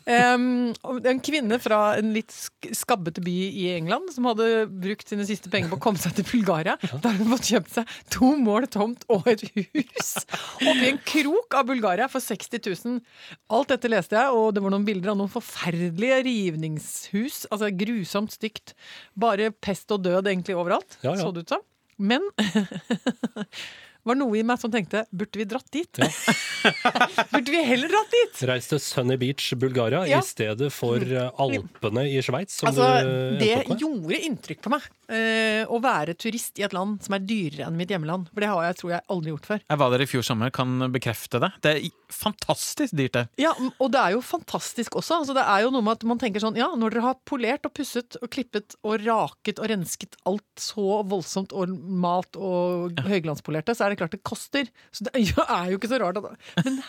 Um, 0.06 0.72
en 1.06 1.20
kvinne 1.22 1.58
fra 1.62 1.96
en 2.00 2.12
litt 2.14 2.32
skabbete 2.74 3.22
by 3.22 3.34
i 3.52 3.66
England 3.76 4.10
som 4.14 4.26
hadde 4.30 4.46
brukt 4.70 5.10
sine 5.12 5.26
siste 5.28 5.50
penger 5.52 5.70
på 5.70 5.78
å 5.78 5.82
komme 5.84 6.00
seg 6.02 6.14
til 6.16 6.26
Bulgaria. 6.30 6.74
Da 7.02 7.12
har 7.12 7.18
hun 7.20 7.30
fått 7.34 7.50
kjøpt 7.52 7.74
seg 7.76 7.92
to 8.14 8.32
mål 8.40 8.66
tomt 8.72 9.04
og 9.12 9.28
et 9.30 9.44
hus 9.54 10.12
oppi 10.62 10.88
en 10.88 11.00
krok 11.06 11.58
av 11.58 11.68
Bulgaria 11.70 12.08
for 12.10 12.24
60 12.24 12.62
000. 12.86 13.00
Alt 13.52 13.74
dette 13.74 13.90
leste 13.92 14.16
jeg, 14.18 14.32
og 14.34 14.54
det 14.56 14.62
var 14.64 14.74
noen 14.74 14.86
bilder 14.88 15.12
av 15.14 15.20
noen 15.20 15.32
forferdelige 15.32 16.22
rivningshus. 16.26 17.44
Altså 17.52 17.70
grusomt 17.76 18.34
stygt. 18.34 18.74
Bare 19.18 19.50
pest 19.52 19.90
og 19.94 20.02
død 20.06 20.30
egentlig 20.32 20.56
overalt, 20.58 20.98
Ja, 21.04 21.12
ja. 21.12 21.20
så 21.22 21.30
det 21.34 21.44
ut 21.46 21.54
som. 21.54 21.62
Men 22.02 22.24
var 24.08 24.16
noe 24.18 24.38
i 24.40 24.42
meg 24.46 24.58
som 24.58 24.70
tenkte 24.72 25.04
burde 25.14 25.38
vi 25.38 25.44
dratt 25.46 25.68
dit? 25.74 26.00
burde 27.32 27.52
vi 27.54 27.60
heller 27.66 27.92
dratt 27.92 28.10
dit? 28.14 28.42
Reis 28.50 28.66
til 28.70 28.80
Sunny 28.82 29.16
Beach, 29.20 29.52
Bulgaria, 29.58 30.04
Ja. 30.10 30.18
i 30.22 30.26
stedet 30.26 30.72
for 30.74 30.98
eh, 31.02 31.30
Alpene 31.42 32.06
i 32.10 32.18
Sveits, 32.24 32.60
Altså, 32.66 32.88
det 33.38 33.52
gjorde 33.78 34.18
inntrykk 34.26 34.62
på 34.66 34.72
meg 34.74 34.88
eh, 35.12 35.62
å 35.68 35.78
være 35.82 36.14
turist 36.18 36.58
i 36.60 36.64
et 36.66 36.74
land 36.76 37.00
som 37.04 37.16
er 37.16 37.24
dyrere 37.26 37.68
enn 37.68 37.78
mitt 37.78 37.92
hjemland. 37.92 38.30
For 38.32 38.44
det 38.44 38.50
har 38.50 38.66
jeg 38.68 38.78
tror 38.80 38.94
jeg 38.94 39.06
aldri 39.14 39.32
gjort 39.34 39.48
før. 39.50 39.62
Jeg 39.64 39.80
var 39.82 39.94
der 39.94 40.04
i 40.04 40.08
fjor 40.10 40.26
sommer, 40.26 40.52
kan 40.54 40.86
bekrefte 40.94 41.40
det. 41.42 41.50
Det 41.64 41.74
er 41.76 41.88
fantastisk 42.12 42.96
dyrt 42.98 43.16
der. 43.18 43.30
Ja, 43.40 43.54
Og 43.78 43.92
det 43.94 44.00
er 44.02 44.16
jo 44.16 44.22
fantastisk 44.24 44.96
også. 45.00 45.22
Altså, 45.22 45.36
det 45.36 45.44
er 45.46 45.64
jo 45.66 45.72
noe 45.74 45.84
med 45.84 45.98
at 46.00 46.06
man 46.08 46.20
tenker 46.20 46.42
sånn 46.42 46.58
Ja, 46.58 46.70
når 46.78 46.96
dere 46.96 47.06
har 47.06 47.18
polert 47.28 47.66
og 47.68 47.74
pusset 47.76 48.18
og 48.20 48.30
klippet 48.32 48.76
og 48.82 49.02
raket 49.04 49.60
og 49.62 49.70
rensket 49.72 50.16
alt 50.28 50.46
så 50.60 51.02
voldsomt 51.08 51.54
og 51.56 51.72
malt 51.72 52.38
og 52.38 53.02
høyglanspolerte, 53.06 53.76
så 53.76 53.86
er 53.86 53.92
det 53.92 54.02
klart 54.02 54.16
det 54.16 54.24
koster. 54.26 54.70
Så 54.92 55.08
det 55.08 55.14
er 55.20 55.72
jo 55.72 55.80
ikke 55.80 55.92
så 55.92 56.00
rart 56.02 56.22
at 56.22 56.64
Men 56.64 56.80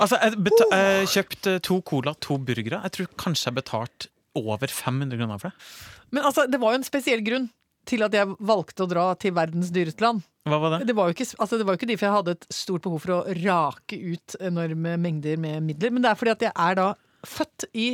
Altså, 0.00 0.16
jeg 0.16 0.32
har 0.32 0.78
jeg 0.80 1.08
kjøpte 1.12 1.58
to 1.66 1.80
cola, 1.84 2.14
to 2.24 2.38
burgere. 2.40 2.78
Jeg 2.86 2.92
tror 2.94 3.08
kanskje 3.20 3.50
jeg 3.50 3.56
betalte 3.58 4.08
over 4.38 4.70
500 4.70 5.18
kroner 5.18 5.40
for 5.40 5.50
det. 5.50 5.70
Men 6.14 6.26
altså, 6.28 6.46
det 6.50 6.60
var 6.62 6.74
jo 6.74 6.80
en 6.80 6.86
spesiell 6.86 7.22
grunn 7.26 7.48
til 7.88 8.04
at 8.04 8.14
jeg 8.14 8.36
valgte 8.44 8.84
å 8.84 8.90
dra 8.90 9.06
til 9.18 9.34
verdens 9.36 9.70
dyreste 9.74 10.04
land. 10.04 10.24
Hva 10.48 10.58
var 10.60 10.74
det? 10.74 10.88
Det 10.88 10.96
var 10.96 11.08
jo 11.08 11.16
ikke, 11.16 11.28
altså 11.36 11.58
det 11.58 11.66
var 11.66 11.74
jo 11.74 11.80
ikke 11.80 11.90
de 11.90 11.96
for 11.98 12.08
jeg 12.08 12.16
hadde 12.16 12.34
et 12.36 12.46
stort 12.54 12.84
behov 12.86 13.02
for 13.04 13.14
å 13.18 13.36
rake 13.40 13.98
ut 14.00 14.36
enorme 14.40 14.96
mengder 15.00 15.40
med 15.40 15.64
midler, 15.66 15.92
men 15.92 16.04
det 16.04 16.12
er 16.12 16.20
fordi 16.20 16.34
at 16.36 16.44
jeg 16.48 16.54
er 16.54 16.78
da 16.78 16.88
født 17.28 17.66
i 17.76 17.88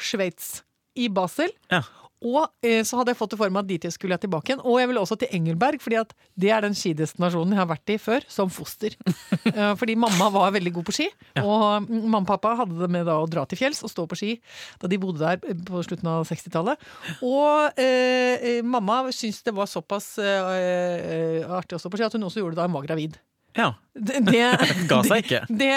Sveits, 0.00 0.62
i 0.98 1.08
Basel. 1.12 1.52
Ja. 1.72 1.82
Og 2.22 2.46
eh, 2.64 2.82
så 2.86 2.98
hadde 2.98 3.12
jeg 3.12 3.18
fått 3.18 3.34
det 3.34 3.38
for 3.40 3.52
meg 3.52 3.64
at 3.64 3.70
dit 3.70 3.86
jeg 3.86 3.94
skulle 3.94 4.14
jeg 4.16 4.24
tilbake 4.24 4.52
igjen. 4.52 4.62
Og 4.62 4.78
jeg 4.80 4.90
ville 4.90 5.02
også 5.02 5.18
til 5.20 5.32
Engelberg, 5.34 5.82
fordi 5.82 5.98
at 6.00 6.14
det 6.38 6.52
er 6.54 6.64
den 6.64 6.76
skidestinasjonen 6.78 7.56
jeg 7.56 7.62
har 7.62 7.70
vært 7.70 7.94
i 7.94 7.98
før, 8.02 8.26
som 8.30 8.52
foster. 8.52 8.96
Eh, 9.52 9.72
fordi 9.76 9.94
mamma 9.98 10.28
var 10.32 10.52
veldig 10.54 10.70
god 10.76 10.84
på 10.86 10.92
ski, 10.94 11.06
og 11.42 11.84
mm, 11.84 12.04
mamma 12.06 12.20
og 12.22 12.28
pappa 12.28 12.52
hadde 12.60 12.76
det 12.78 12.88
med 12.94 13.04
da 13.08 13.18
å 13.20 13.26
dra 13.28 13.42
til 13.48 13.58
fjells 13.58 13.82
og 13.84 13.90
stå 13.90 14.04
på 14.08 14.16
ski 14.16 14.30
da 14.80 14.88
de 14.88 14.98
bodde 15.02 15.20
der 15.20 15.42
eh, 15.50 15.58
på 15.66 15.82
slutten 15.84 16.08
av 16.08 16.22
60-tallet. 16.28 16.86
Og 17.26 17.80
eh, 17.82 18.62
mamma 18.64 19.02
syntes 19.12 19.42
det 19.44 19.54
var 19.56 19.68
såpass 19.68 20.14
artig 20.22 21.76
å 21.76 21.82
stå 21.82 21.92
på 21.92 22.00
ski 22.00 22.06
at 22.06 22.16
hun 22.16 22.28
også 22.30 22.40
gjorde 22.40 22.56
det 22.56 22.62
da 22.62 22.68
hun 22.70 22.78
var 22.78 22.86
gravid. 22.86 23.18
Ja. 23.58 23.68
Det, 23.92 24.22
det, 24.30 24.46
Ga 24.90 25.02
seg 25.04 25.26
ikke. 25.26 25.42
det 25.50 25.76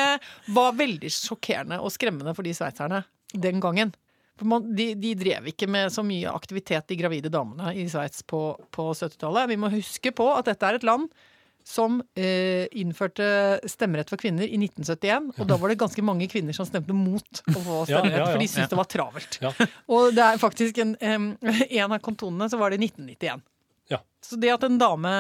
var 0.55 0.77
veldig 0.77 1.11
sjokkerende 1.11 1.81
og 1.83 1.91
skremmende 1.93 2.35
for 2.37 2.47
de 2.47 2.55
sveitserne 2.55 3.03
den 3.33 3.59
gangen. 3.63 3.91
For 4.35 4.49
man, 4.51 4.65
de, 4.75 4.89
de 4.99 5.13
drev 5.15 5.47
ikke 5.53 5.67
med 5.71 5.93
så 5.95 6.03
mye 6.03 6.31
aktivitet, 6.31 6.87
de 6.89 6.97
gravide 6.99 7.31
damene 7.31 7.71
i 7.77 7.85
Sveits 7.91 8.25
på, 8.27 8.41
på 8.75 8.89
70-tallet. 8.91 9.47
Vi 9.53 9.59
må 9.61 9.71
huske 9.71 10.11
på 10.15 10.27
at 10.35 10.49
dette 10.49 10.67
er 10.67 10.79
et 10.79 10.87
land 10.87 11.07
som 11.65 11.97
eh, 12.13 12.67
innførte 12.77 13.25
stemmerett 13.65 14.11
for 14.11 14.21
kvinner 14.21 14.45
i 14.45 14.59
1971. 14.59 15.31
Og 15.39 15.47
da 15.49 15.57
var 15.57 15.71
det 15.71 15.79
ganske 15.81 16.03
mange 16.05 16.27
kvinner 16.29 16.53
som 16.53 16.67
stemte 16.67 16.93
mot 16.93 17.41
å 17.49 17.55
få 17.55 17.79
stemmerett, 17.89 18.19
ja, 18.19 18.27
ja. 18.27 18.29
for 18.35 18.43
de 18.43 18.49
syntes 18.51 18.67
Ja. 18.67 18.71
det 18.75 18.79
var 18.81 18.89
travelt. 18.91 19.39
Ja. 19.41 19.53
Og 19.89 20.11
det 20.13 20.27
er 20.27 20.41
faktisk 20.41 20.77
en, 20.83 20.93
en 21.81 21.95
av 21.95 21.97
kantonene 22.05 22.51
så 22.51 22.59
var 22.61 22.69
det 22.69 22.83
i 22.83 22.85
1991. 22.91 23.41
Ja. 23.89 24.01
Så 24.21 24.37
det 24.41 24.51
at 24.53 24.67
en 24.67 24.77
dame, 24.81 25.15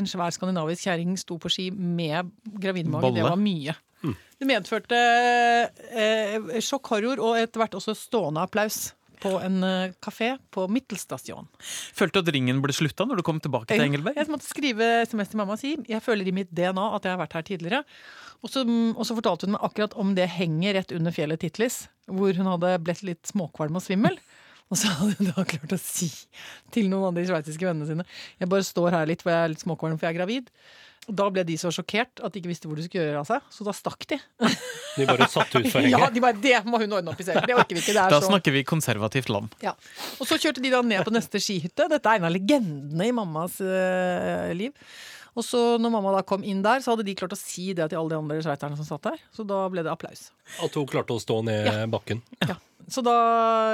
en 0.00 0.10
svær 0.10 0.34
skandinavisk 0.34 0.88
kjerring, 0.88 1.14
sto 1.20 1.38
på 1.42 1.50
ski 1.52 1.68
med 1.70 2.32
gravidmage, 2.58 3.12
det 3.14 3.26
var 3.26 3.38
mye. 3.38 3.76
Mm. 4.04 4.16
Det 4.40 4.48
medførte 4.48 4.98
eh, 5.92 6.56
sjokk, 6.64 6.94
horror 6.94 7.20
og 7.20 7.36
etter 7.40 7.62
hvert 7.62 7.76
også 7.76 7.96
stående 7.98 8.42
applaus 8.46 8.90
på 9.20 9.34
en 9.44 9.60
eh, 9.66 9.92
kafé 10.02 10.32
på 10.54 10.64
Mittelstasjon. 10.72 11.48
Følte 11.60 12.20
du 12.20 12.28
at 12.28 12.34
ringen 12.34 12.62
ble 12.64 12.74
slutta 12.74 13.06
når 13.08 13.20
du 13.20 13.26
kom 13.26 13.40
tilbake 13.42 13.68
til 13.70 13.84
Engelberg? 13.84 14.16
Jeg 14.16 14.32
måtte 14.32 14.48
skrive 14.48 14.90
SMS 15.04 15.32
til 15.32 15.40
mamma 15.42 15.56
og 15.58 15.62
si 15.62 15.76
jeg 15.90 16.04
føler 16.04 16.28
i 16.28 16.34
mitt 16.34 16.52
DNA 16.56 16.86
at 16.96 17.06
jeg 17.06 17.14
har 17.14 17.22
vært 17.22 17.36
her 17.36 17.46
tidligere. 17.46 17.82
Og 18.40 18.52
så, 18.52 18.64
og 18.64 19.02
så 19.04 19.16
fortalte 19.16 19.46
hun 19.46 19.56
meg 19.58 19.64
akkurat 19.66 19.96
om 20.00 20.14
det 20.16 20.30
henget 20.32 20.78
rett 20.78 20.94
under 20.96 21.12
fjellet 21.12 21.42
Titlis, 21.42 21.82
hvor 22.08 22.32
hun 22.36 22.48
hadde 22.48 22.76
blitt 22.86 23.02
litt 23.04 23.28
småkvalm 23.28 23.76
og 23.76 23.84
svimmel. 23.84 24.16
Og 24.70 24.78
så 24.78 24.92
hadde 24.94 25.18
hun 25.18 25.32
da 25.34 25.44
klart 25.44 25.74
å 25.74 25.80
si 25.82 26.08
til 26.72 26.88
noen 26.88 27.10
av 27.10 27.18
de 27.18 27.26
sveitsiske 27.26 27.66
vennene 27.66 27.88
sine 27.88 28.06
Jeg 28.38 28.50
bare 28.52 28.64
står 28.64 28.94
her 28.94 29.10
litt, 29.10 29.24
for 29.24 29.34
jeg 29.34 29.44
er 29.44 29.52
litt 29.52 29.64
småkvalm, 29.64 29.98
for 29.98 30.08
jeg 30.08 30.14
er 30.14 30.20
gravid. 30.22 30.52
Da 31.08 31.26
ble 31.32 31.42
de 31.48 31.56
så 31.58 31.70
sjokkert 31.74 32.20
at 32.22 32.32
de 32.34 32.38
ikke 32.42 32.50
visste 32.52 32.68
hvor 32.68 32.76
de 32.78 32.84
skulle 32.84 33.06
gjøre 33.08 33.22
av 33.22 33.26
seg, 33.26 33.46
så 33.50 33.64
da 33.66 33.72
stakk 33.74 34.04
de. 34.12 34.18
De 34.98 35.06
bare 35.08 35.26
satt 35.32 35.54
ut 35.56 35.66
for 35.72 35.82
Ja, 35.88 36.10
de 36.12 36.20
bare, 36.22 36.36
Det 36.38 36.60
må 36.68 36.78
hun 36.82 36.92
ordne 36.98 37.10
opp 37.14 37.20
i 37.22 37.26
selv. 37.26 37.42
Det 37.48 37.56
orker 37.56 37.74
vi 37.74 37.80
ikke. 37.82 37.94
Det 37.96 38.02
er 38.04 38.12
Da 38.12 38.20
så 38.20 38.28
snakker 38.28 38.54
vi 38.54 38.62
konservativt 38.68 39.30
land. 39.32 39.48
ja. 39.64 39.72
Og 40.20 40.28
så 40.28 40.36
kjørte 40.38 40.62
de 40.62 40.70
da 40.70 40.82
ned 40.86 41.02
på 41.08 41.14
neste 41.14 41.40
skihytte. 41.42 41.88
Dette 41.90 42.04
er 42.12 42.20
en 42.20 42.28
av 42.28 42.34
legendene 42.36 43.08
i 43.08 43.14
mammas 43.16 43.56
uh, 43.64 44.52
liv. 44.54 44.76
Og 45.38 45.44
så 45.46 45.58
når 45.80 45.92
mamma 45.94 46.12
da 46.18 46.22
kom 46.26 46.42
inn 46.44 46.60
der, 46.62 46.82
så 46.84 46.92
hadde 46.92 47.04
de 47.06 47.14
klart 47.18 47.32
å 47.34 47.38
si 47.38 47.70
det 47.72 47.86
til 47.92 47.98
alle 48.00 48.10
de 48.12 48.18
andre 48.20 48.40
sveiterne 48.44 48.76
som 48.78 48.86
satt 48.88 49.06
der. 49.08 49.20
Så 49.34 49.46
da 49.48 49.62
ble 49.72 49.82
det 49.86 49.90
applaus. 49.92 50.28
At 50.62 50.74
hun 50.76 50.88
klarte 50.90 51.14
å 51.16 51.22
stå 51.22 51.40
ned 51.46 51.66
Ja. 51.70 51.86
bakken. 51.90 52.20
Ja. 52.46 52.58
Så 52.90 53.02
da 53.06 53.14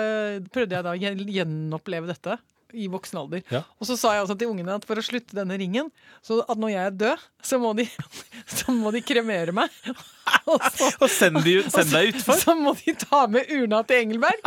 eh, 0.05 0.41
prøvde 0.53 0.77
jeg 0.77 0.85
da 0.85 0.93
å 0.93 1.01
gjenoppleve 1.01 2.07
dette 2.13 2.37
i 2.77 2.89
voksen 2.93 3.21
alder. 3.23 3.43
Ja. 3.53 3.63
Og 3.81 3.89
så 3.89 3.97
sa 3.99 4.13
jeg 4.17 4.27
også 4.27 4.37
til 4.39 4.51
ungene 4.53 4.77
at 4.77 4.85
for 4.89 5.01
å 5.01 5.05
slutte 5.05 5.37
denne 5.39 5.57
ringen, 5.61 5.89
så 6.25 6.33
at 6.45 6.61
når 6.61 6.71
jeg 6.75 6.83
er 6.91 6.97
død, 7.03 7.25
så 7.51 7.61
må 7.63 7.73
de, 7.79 7.87
så 8.59 8.75
må 8.77 8.93
de 8.95 9.03
kremere 9.07 9.53
meg. 9.57 9.73
Og 10.51 10.63
så, 10.75 10.89
Og 11.03 11.11
send, 11.11 11.39
de, 11.47 11.55
send 11.71 11.91
deg 11.95 12.13
utfor. 12.13 12.39
så 12.39 12.55
må 12.59 12.73
de 12.79 12.93
ta 12.99 13.25
med 13.31 13.49
urna 13.55 13.81
til 13.87 14.03
Engelberg. 14.05 14.41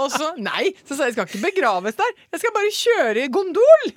Og 0.00 0.08
så 0.12 0.26
Nei, 0.40 0.70
så 0.84 0.96
sa 0.96 1.06
jeg 1.06 1.12
jeg 1.12 1.16
skal 1.16 1.28
ikke 1.30 1.44
begraves 1.46 1.96
der. 1.96 2.12
Jeg 2.34 2.42
skal 2.42 2.54
bare 2.56 2.72
kjøre 2.76 3.24
i 3.24 3.32
gondol. 3.32 3.86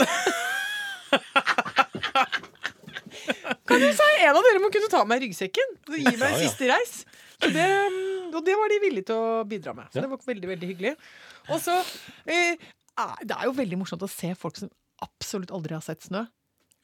Kan 3.67 3.81
du 3.81 3.89
si 3.93 4.10
en 4.24 4.36
av 4.36 4.43
dere 4.46 4.62
må 4.63 4.69
kunne 4.74 4.89
ta 4.91 5.01
med 5.08 5.24
ryggsekken 5.24 5.75
og 5.89 5.98
gi 5.98 6.15
meg 6.15 6.27
en 6.29 6.41
siste 6.41 6.69
reis? 6.69 6.93
Så 7.39 7.51
det, 7.55 7.67
og 8.36 8.41
det 8.46 8.55
var 8.60 8.72
de 8.72 8.79
villige 8.84 9.10
til 9.10 9.19
å 9.19 9.43
bidra 9.48 9.74
med. 9.77 9.89
Så 9.93 10.03
det 10.03 10.10
var 10.12 10.22
veldig, 10.27 10.50
veldig 10.53 10.69
hyggelig. 10.74 10.96
Og 11.50 11.62
så 11.63 11.75
eh, 12.29 12.60
er- 13.03 13.25
Det 13.32 13.38
er 13.38 13.48
jo 13.50 13.56
veldig 13.58 13.79
morsomt 13.82 14.06
å 14.06 14.10
se 14.12 14.34
folk 14.36 14.58
som 14.60 14.70
absolutt 15.01 15.51
aldri 15.56 15.74
har 15.77 15.82
sett 15.86 16.03
snø. 16.03 16.25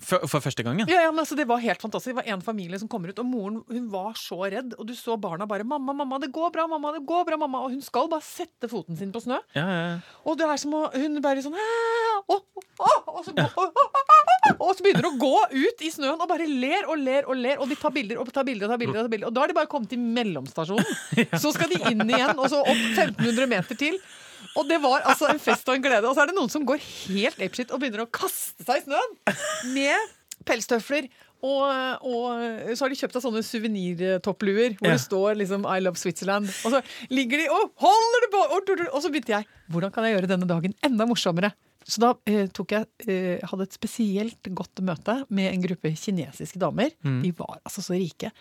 For, 0.03 0.19
for 0.27 0.43
første 0.43 0.59
gangen. 0.59 0.89
Ja, 0.91 1.05
ja, 1.05 1.11
men 1.11 1.21
altså, 1.23 1.37
Det 1.39 1.45
var 1.47 1.61
helt 1.63 1.79
fantastisk. 1.79 2.11
Det 2.11 2.17
var 2.17 2.33
en 2.33 2.41
familie 2.43 2.75
som 2.81 2.89
kommer 2.91 3.13
ut, 3.13 3.19
og 3.21 3.25
moren 3.29 3.61
hun 3.69 3.85
var 3.93 4.17
så 4.19 4.41
redd. 4.51 4.73
Og 4.75 4.87
du 4.89 4.93
så 4.93 5.15
barna 5.15 5.47
bare 5.47 5.63
'Mamma, 5.63 5.93
mamma, 5.95 6.19
det 6.19 6.33
går 6.35 6.51
bra, 6.51 6.67
mamma, 6.67 6.91
det 6.91 7.05
går 7.07 7.23
bra', 7.29 7.39
mamma. 7.39 7.61
Og 7.63 7.71
hun 7.71 7.81
skal 7.81 8.09
bare 8.11 8.21
sette 8.21 8.67
foten 8.67 8.97
sin 8.97 9.13
på 9.13 9.21
snø. 9.23 9.39
Ja, 9.55 9.63
ja. 9.63 9.99
Og 10.25 10.37
det 10.37 10.47
er 10.49 10.57
som 10.57 10.73
å 10.73 10.91
Hun 10.93 11.21
bare 11.21 11.41
sånn 11.41 11.55
og 14.59 14.75
så 14.75 14.83
begynner 14.83 15.05
hun 15.07 15.15
å 15.15 15.21
gå 15.21 15.37
ut 15.55 15.81
i 15.81 15.89
snøen 15.93 16.19
og 16.19 16.27
bare 16.29 16.45
ler 16.47 16.87
og 16.89 16.99
ler 16.99 17.27
og 17.29 17.37
ler. 17.39 17.57
Og 17.61 17.69
de 17.69 17.75
tar 17.79 17.93
bilder 17.95 18.19
og 18.19 18.31
tar 18.33 18.43
bilder 18.47 18.67
og 18.67 18.75
tar 18.75 18.81
bilder. 18.81 18.99
Og, 18.99 19.05
tar 19.05 19.13
bilder, 19.15 19.27
og 19.27 19.33
da 19.35 19.41
har 19.41 19.47
de 19.51 19.57
bare 19.57 19.71
kommet 19.71 19.89
til 19.89 19.99
mellomstasjonen. 19.99 20.85
Så 21.41 21.53
skal 21.55 21.71
de 21.71 21.79
inn 21.91 22.03
igjen, 22.09 22.35
og 22.37 22.49
så 22.51 22.59
opp 22.61 22.83
1500 22.99 23.47
meter 23.51 23.79
til. 23.79 23.97
Og 24.55 24.67
det 24.69 24.77
var 24.83 25.03
altså 25.03 25.27
en 25.31 25.39
fest 25.41 25.67
og 25.69 25.75
en 25.77 25.83
glede. 25.83 26.07
Og 26.07 26.15
så 26.15 26.23
er 26.23 26.31
det 26.31 26.37
noen 26.37 26.51
som 26.53 26.65
går 26.67 26.79
helt 26.79 27.39
apeshit 27.43 27.71
og 27.75 27.81
begynner 27.81 28.05
å 28.05 28.11
kaste 28.11 28.63
seg 28.63 28.81
i 28.81 28.85
snøen 28.85 29.73
med 29.75 30.13
pelstøfler. 30.47 31.09
Og, 31.45 31.61
og 32.07 32.73
så 32.73 32.85
har 32.85 32.89
de 32.93 32.97
kjøpt 32.97 33.17
seg 33.17 33.25
sånne 33.25 33.43
suvenirtoppluer 33.45 34.77
hvor 34.79 34.87
Ja. 34.87 34.95
det 34.95 35.01
står 35.03 35.35
liksom 35.41 35.65
'I 35.67 35.79
love 35.83 35.99
Switzerland'. 35.99 36.49
Og 36.65 36.71
så 36.73 36.81
ligger 37.11 37.37
de 37.43 37.49
og 37.51 37.71
holder 37.83 38.25
det 38.25 38.31
på! 38.33 38.41
Og, 38.93 39.01
så 39.03 39.11
begynte 39.11 39.35
jeg 39.35 39.45
hvordan 39.69 39.91
kan 39.93 40.03
jeg 40.05 40.15
gjøre 40.15 40.31
denne 40.31 40.47
dagen 40.49 40.73
enda 40.83 41.05
morsommere? 41.05 41.51
Så 41.85 42.01
da 42.01 42.13
eh, 42.25 42.47
tok 42.49 42.71
jeg, 42.73 42.87
eh, 43.07 43.39
hadde 43.45 43.61
et 43.67 43.73
spesielt 43.77 44.41
godt 44.57 44.81
møte 44.81 45.19
med 45.29 45.51
en 45.53 45.61
gruppe 45.61 45.91
kinesiske 45.93 46.57
damer. 46.57 46.89
De 47.03 47.31
var 47.37 47.59
altså 47.63 47.83
så 47.85 47.93
rike. 47.93 48.31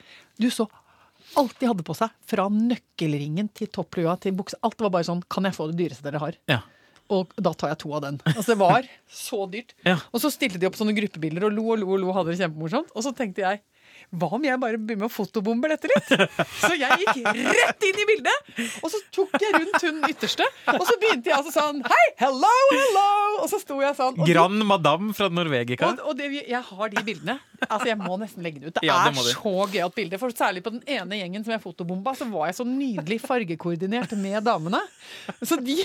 Du 0.40 0.48
så 0.48 0.64
alt 1.40 1.56
de 1.60 1.68
hadde 1.70 1.86
på 1.86 1.96
seg. 1.98 2.12
Fra 2.30 2.46
nøkkelringen 2.52 3.50
til 3.56 3.70
topplua 3.72 4.16
til 4.22 4.36
buksa. 4.38 4.58
Alt 4.66 4.80
var 4.84 4.92
bare 4.94 5.08
sånn 5.08 5.22
Kan 5.30 5.48
jeg 5.48 5.56
få 5.56 5.68
det 5.70 5.78
dyreste 5.80 6.06
dere 6.06 6.22
har? 6.22 6.38
Ja. 6.50 6.60
Og 7.12 7.34
da 7.36 7.52
tar 7.52 7.72
jeg 7.74 7.82
to 7.82 7.92
av 7.96 8.04
den. 8.06 8.20
Altså 8.32 8.54
Det 8.54 8.60
var 8.62 8.86
så 9.26 9.44
dyrt. 9.50 9.74
Ja. 9.84 9.98
Og 10.12 10.22
så 10.22 10.30
stilte 10.32 10.60
de 10.60 10.68
opp 10.70 10.78
sånne 10.78 10.96
gruppebilder 10.96 11.48
og 11.48 11.56
lo 11.56 11.66
og 11.74 11.82
lo 11.82 11.90
og 11.96 12.02
lo 12.04 12.14
hadde 12.16 12.32
det 12.32 12.40
kjempemorsomt. 12.44 12.92
Og 12.94 13.06
så 13.06 13.12
tenkte 13.16 13.44
jeg 13.44 13.60
hva 14.12 14.28
om 14.36 14.44
jeg 14.44 14.60
bare 14.60 14.78
begynner 14.78 15.06
med 15.06 15.10
å 15.10 15.14
fotobombe 15.14 15.70
dette 15.72 15.88
litt? 15.90 16.12
Så 16.60 16.72
jeg 16.78 16.98
gikk 17.04 17.24
rett 17.58 17.86
inn 17.88 18.00
i 18.02 18.06
bildet, 18.08 18.52
og 18.82 18.90
så 18.92 19.00
tok 19.14 19.34
jeg 19.40 19.54
rundt 19.56 19.86
hun 19.86 20.02
ytterste. 20.10 20.46
Og 20.74 20.84
så 20.88 20.96
begynte 21.00 21.30
jeg 21.32 21.36
altså 21.38 21.54
sånn 21.54 21.80
Hei, 21.88 22.04
hello, 22.20 22.52
hello! 22.72 23.06
Og 23.42 23.48
så 23.50 23.60
sto 23.62 23.78
jeg 23.82 23.96
sånn. 23.98 24.20
Grand 24.28 24.66
Madame 24.68 25.14
fra 25.16 25.28
Norvegica. 25.32 25.90
og, 25.94 26.04
og 26.12 26.18
det, 26.20 26.30
jeg 26.44 26.62
har 26.70 26.92
de 26.94 27.04
bildene. 27.06 27.38
Altså 27.64 27.88
Jeg 27.88 27.98
må 28.00 28.16
nesten 28.20 28.44
legge 28.44 28.60
det 28.60 28.70
ut. 28.70 28.74
Det 28.78 28.86
Ja, 28.86 28.98
det 29.08 29.14
er 29.14 29.30
så 29.32 29.54
gøyalt 29.72 29.96
bilde. 29.96 30.18
For 30.20 30.34
særlig 30.36 30.64
på 30.66 30.72
den 30.74 30.82
ene 30.90 31.18
gjengen 31.20 31.44
som 31.46 31.54
jeg 31.56 31.62
fotobomba, 31.64 32.14
så 32.18 32.28
var 32.30 32.50
jeg 32.50 32.58
så 32.60 32.66
nydelig 32.68 33.20
fargekoordinert 33.24 34.12
med 34.20 34.42
damene. 34.46 34.80
Så 35.42 35.56
de, 35.62 35.78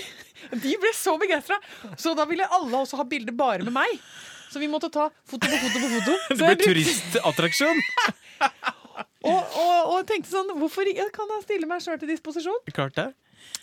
de 0.52 0.74
ble 0.82 0.92
så 0.96 1.16
begeistra. 1.20 1.56
Så 2.00 2.14
da 2.18 2.26
ville 2.28 2.46
alle 2.50 2.82
også 2.84 3.00
ha 3.00 3.06
bilde 3.08 3.32
bare 3.36 3.64
med 3.66 3.74
meg. 3.76 3.96
Så 4.50 4.62
vi 4.62 4.68
måtte 4.70 4.90
ta 4.92 5.08
foto 5.30 5.46
på 5.46 5.58
foto 5.64 5.80
på 5.80 5.88
foto. 5.94 6.18
Det 6.28 6.36
Så 6.36 6.42
det 6.42 6.52
ble 6.58 6.68
turistattraksjon. 6.68 7.82
og, 9.30 9.40
og, 9.62 9.74
og 9.94 9.98
tenkte 10.08 10.32
sånn 10.32 10.54
Hvorfor 10.58 10.88
kan 11.14 11.34
jeg 11.36 11.44
stille 11.46 11.68
meg 11.70 11.84
sjøl 11.84 12.00
til 12.02 12.10
disposisjon? 12.10 12.62
Klart 12.74 12.96
det. 12.98 13.10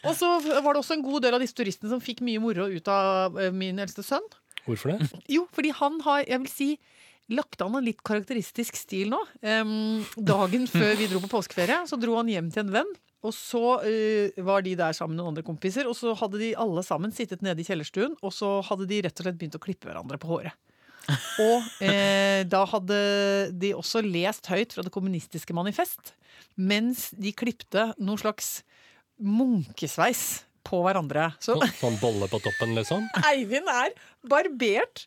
Og 0.08 0.14
så 0.18 0.30
var 0.42 0.74
det 0.74 0.82
også 0.82 0.98
en 0.98 1.06
god 1.06 1.26
del 1.26 1.38
av 1.38 1.44
disse 1.44 1.58
turistene 1.58 1.92
som 1.92 2.04
fikk 2.04 2.22
mye 2.26 2.42
moro 2.42 2.68
ut 2.70 2.92
av 2.92 3.40
eh, 3.42 3.54
min 3.54 3.80
eldste 3.82 4.06
sønn. 4.06 4.24
Hvorfor 4.68 4.94
det? 4.94 5.10
Jo, 5.36 5.48
fordi 5.54 5.74
han 5.76 6.00
har, 6.06 6.24
jeg 6.28 6.44
vil 6.44 6.52
si, 6.52 6.70
lagt 7.34 7.62
an 7.64 7.76
en 7.76 7.86
litt 7.86 8.00
karakteristisk 8.08 8.78
stil 8.80 9.12
nå. 9.12 9.20
Um, 9.42 10.06
dagen 10.16 10.68
før 10.72 10.96
vi 11.00 11.10
dro 11.12 11.22
på 11.24 11.32
påskeferie, 11.36 11.82
så 11.90 12.00
dro 12.00 12.16
han 12.20 12.32
hjem 12.32 12.52
til 12.54 12.66
en 12.66 12.74
venn. 12.80 12.96
Og 13.26 13.34
så 13.36 13.64
uh, 13.82 14.44
var 14.46 14.64
de 14.64 14.78
der 14.80 14.96
sammen 14.96 15.18
med 15.18 15.24
noen 15.24 15.34
andre 15.34 15.48
kompiser, 15.48 15.90
og 15.90 15.98
så 15.98 16.14
hadde 16.20 16.40
de 16.44 16.54
alle 16.60 16.86
sammen 16.86 17.16
sittet 17.16 17.44
nede 17.44 17.64
i 17.64 17.68
kjellerstuen, 17.68 18.16
og 18.22 18.36
så 18.36 18.60
hadde 18.70 18.88
de 18.90 19.02
rett 19.04 19.20
og 19.20 19.28
slett 19.28 19.40
begynt 19.42 19.60
å 19.60 19.64
klippe 19.64 19.90
hverandre 19.90 20.22
på 20.22 20.32
håret. 20.32 20.56
Og 21.44 21.84
eh, 21.84 22.44
da 22.50 22.64
hadde 22.68 22.98
de 23.56 23.74
også 23.78 24.02
lest 24.04 24.50
høyt 24.52 24.74
fra 24.76 24.84
Det 24.86 24.92
kommunistiske 24.94 25.56
manifest, 25.56 26.14
mens 26.60 27.10
de 27.16 27.32
klipte 27.36 27.92
noe 27.98 28.20
slags 28.20 28.62
munkesveis 29.18 30.44
på 30.68 30.82
hverandre. 30.84 31.30
Så 31.40 31.56
Så, 31.56 31.70
sånn 31.80 31.98
bolle 32.02 32.28
på 32.32 32.42
toppen, 32.44 32.76
liksom? 32.78 33.08
Eivind 33.30 33.70
er 33.72 33.96
barbert. 34.28 35.06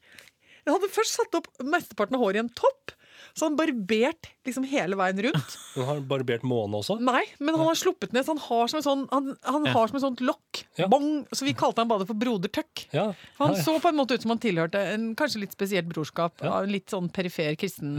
Han 0.64 0.76
hadde 0.76 0.92
først 0.92 1.18
satt 1.18 1.36
opp 1.36 1.48
mesteparten 1.64 2.16
av 2.16 2.24
håret 2.24 2.40
i 2.40 2.44
en 2.44 2.52
topp. 2.56 2.94
Så 3.34 3.46
han 3.46 3.56
barbert 3.58 4.28
liksom 4.46 4.64
hele 4.66 4.96
veien 4.98 5.20
rundt. 5.26 5.56
Han 5.76 5.84
har 5.86 6.00
barbert 6.08 6.42
måne 6.48 6.80
også? 6.80 6.96
Nei, 7.04 7.22
men 7.38 7.54
han 7.54 7.68
har 7.68 7.76
sluppet 7.78 8.12
ned, 8.16 8.24
så 8.26 8.32
han 8.34 8.40
har 8.42 8.70
som 8.72 8.78
et 8.80 8.86
sånn, 8.86 9.02
han, 9.12 9.28
han 9.46 9.66
Ja. 9.68 9.72
har 9.76 9.90
som 9.90 9.98
et 10.00 10.04
sånt 10.04 10.22
lokk. 10.24 10.62
Ja. 10.80 10.88
Bong, 10.90 11.06
så 11.30 11.44
vi 11.46 11.52
kalte 11.54 11.84
han 11.84 11.90
bare 11.92 12.06
for 12.08 12.18
Broder 12.18 12.50
Tøkk. 12.52 12.86
Ja. 12.96 13.10
Han 13.38 13.54
så 13.60 13.76
på 13.80 13.92
en 13.92 13.98
måte 14.00 14.16
ut 14.16 14.24
som 14.24 14.32
han 14.34 14.40
tilhørte 14.42 14.80
en 14.94 15.10
kanskje 15.18 15.44
litt 15.44 15.54
spesielt 15.54 15.88
brorskap. 15.92 16.40
Av 16.42 16.64
en 16.64 16.72
Litt 16.74 16.90
sånn 16.90 17.08
perifer 17.12 17.54
kristen 17.60 17.94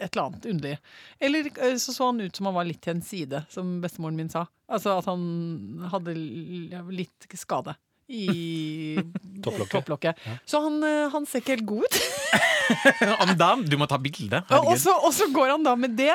et 0.00 0.08
eller 0.10 0.24
annet 0.24 0.46
underlig. 0.50 0.78
Eller 1.20 1.50
eh, 1.54 1.76
så 1.78 1.94
så 1.94 2.10
han 2.10 2.20
ut 2.24 2.36
som 2.36 2.48
han 2.50 2.56
var 2.58 2.66
litt 2.68 2.80
til 2.84 2.96
en 2.96 3.02
side, 3.04 3.44
som 3.52 3.76
bestemoren 3.84 4.16
min 4.18 4.32
sa. 4.32 4.46
Altså 4.68 4.98
at 4.98 5.06
han 5.08 5.88
hadde 5.92 6.14
litt 6.92 7.28
skade. 7.38 7.76
I 8.08 8.98
Topplokket. 9.44 9.70
topplokket. 9.76 10.26
Så 10.48 10.60
han, 10.64 10.80
eh, 10.82 11.06
han 11.12 11.26
ser 11.28 11.42
ikke 11.44 11.56
helt 11.58 11.68
god 11.68 11.84
ut. 11.86 12.02
Om 13.52 13.64
du 13.68 13.76
må 13.80 13.86
ta 13.88 13.98
bilde. 14.00 14.42
Ja, 14.50 14.60
og 14.64 14.76
så, 14.80 14.92
og 14.98 15.12
så 15.16 15.28
går 15.32 15.54
han 15.56 15.64
da 15.66 15.76
med 15.78 15.94
det. 15.98 16.14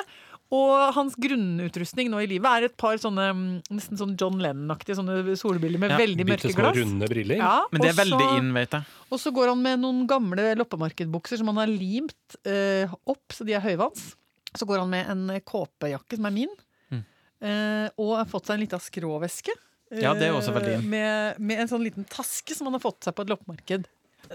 Og 0.53 0.73
hans 0.93 1.15
grunnutrustning 1.17 2.11
nå 2.13 2.19
i 2.21 2.27
livet 2.29 2.45
er 2.45 2.65
et 2.67 2.75
par 2.77 2.99
sånne 3.01 3.23
mm, 3.33 3.45
nesten 3.73 3.97
sånn 3.97 4.11
John 4.19 4.35
Lennon-aktige 4.43 4.99
sånne 4.99 5.33
solbriller 5.39 5.81
med 5.81 5.95
Ja, 5.95 5.97
veldig 5.97 6.25
Bitte 6.27 6.35
mørke 6.35 6.51
små 6.53 6.59
glass. 6.61 6.77
runde 6.77 7.07
briller? 7.09 7.39
Ja, 7.41 7.53
Men 7.73 7.81
det 7.81 7.89
er 7.89 7.97
veldig 7.97 8.27
inn, 8.37 8.51
vet 8.53 8.75
jeg. 8.77 8.85
Og 9.09 9.21
så 9.23 9.31
går 9.33 9.49
han 9.49 9.63
med 9.65 9.81
noen 9.81 10.03
gamle 10.11 10.51
loppemarkedbukser 10.59 11.41
som 11.41 11.49
han 11.49 11.63
har 11.63 11.71
limt 11.73 12.37
eh, 12.45 12.91
opp, 13.09 13.23
så 13.33 13.47
de 13.49 13.55
er 13.57 13.65
høyvanns. 13.65 14.11
Så 14.53 14.67
går 14.69 14.83
han 14.83 14.91
med 14.93 15.09
en 15.09 15.23
kåpejakke 15.41 16.19
som 16.21 16.29
er 16.29 16.37
min, 16.41 16.53
Mm. 16.93 17.01
eh, 17.49 17.87
og 17.97 18.13
har 18.19 18.29
fått 18.29 18.45
seg 18.51 18.59
en 18.59 18.65
liten 18.67 18.83
skråveske. 18.83 19.55
Ja, 20.01 20.13
det 20.17 20.29
er 20.29 20.37
også 20.37 20.55
veldig 20.55 20.77
eh. 20.79 20.87
Med, 20.93 21.43
med 21.43 21.65
en 21.65 21.69
sånn 21.69 21.83
liten 21.85 22.07
taske 22.09 22.55
som 22.57 22.69
han 22.69 22.77
har 22.79 22.83
fått 22.83 23.05
seg 23.05 23.15
på 23.17 23.25
et 23.25 23.33
loppemarked. 23.33 23.85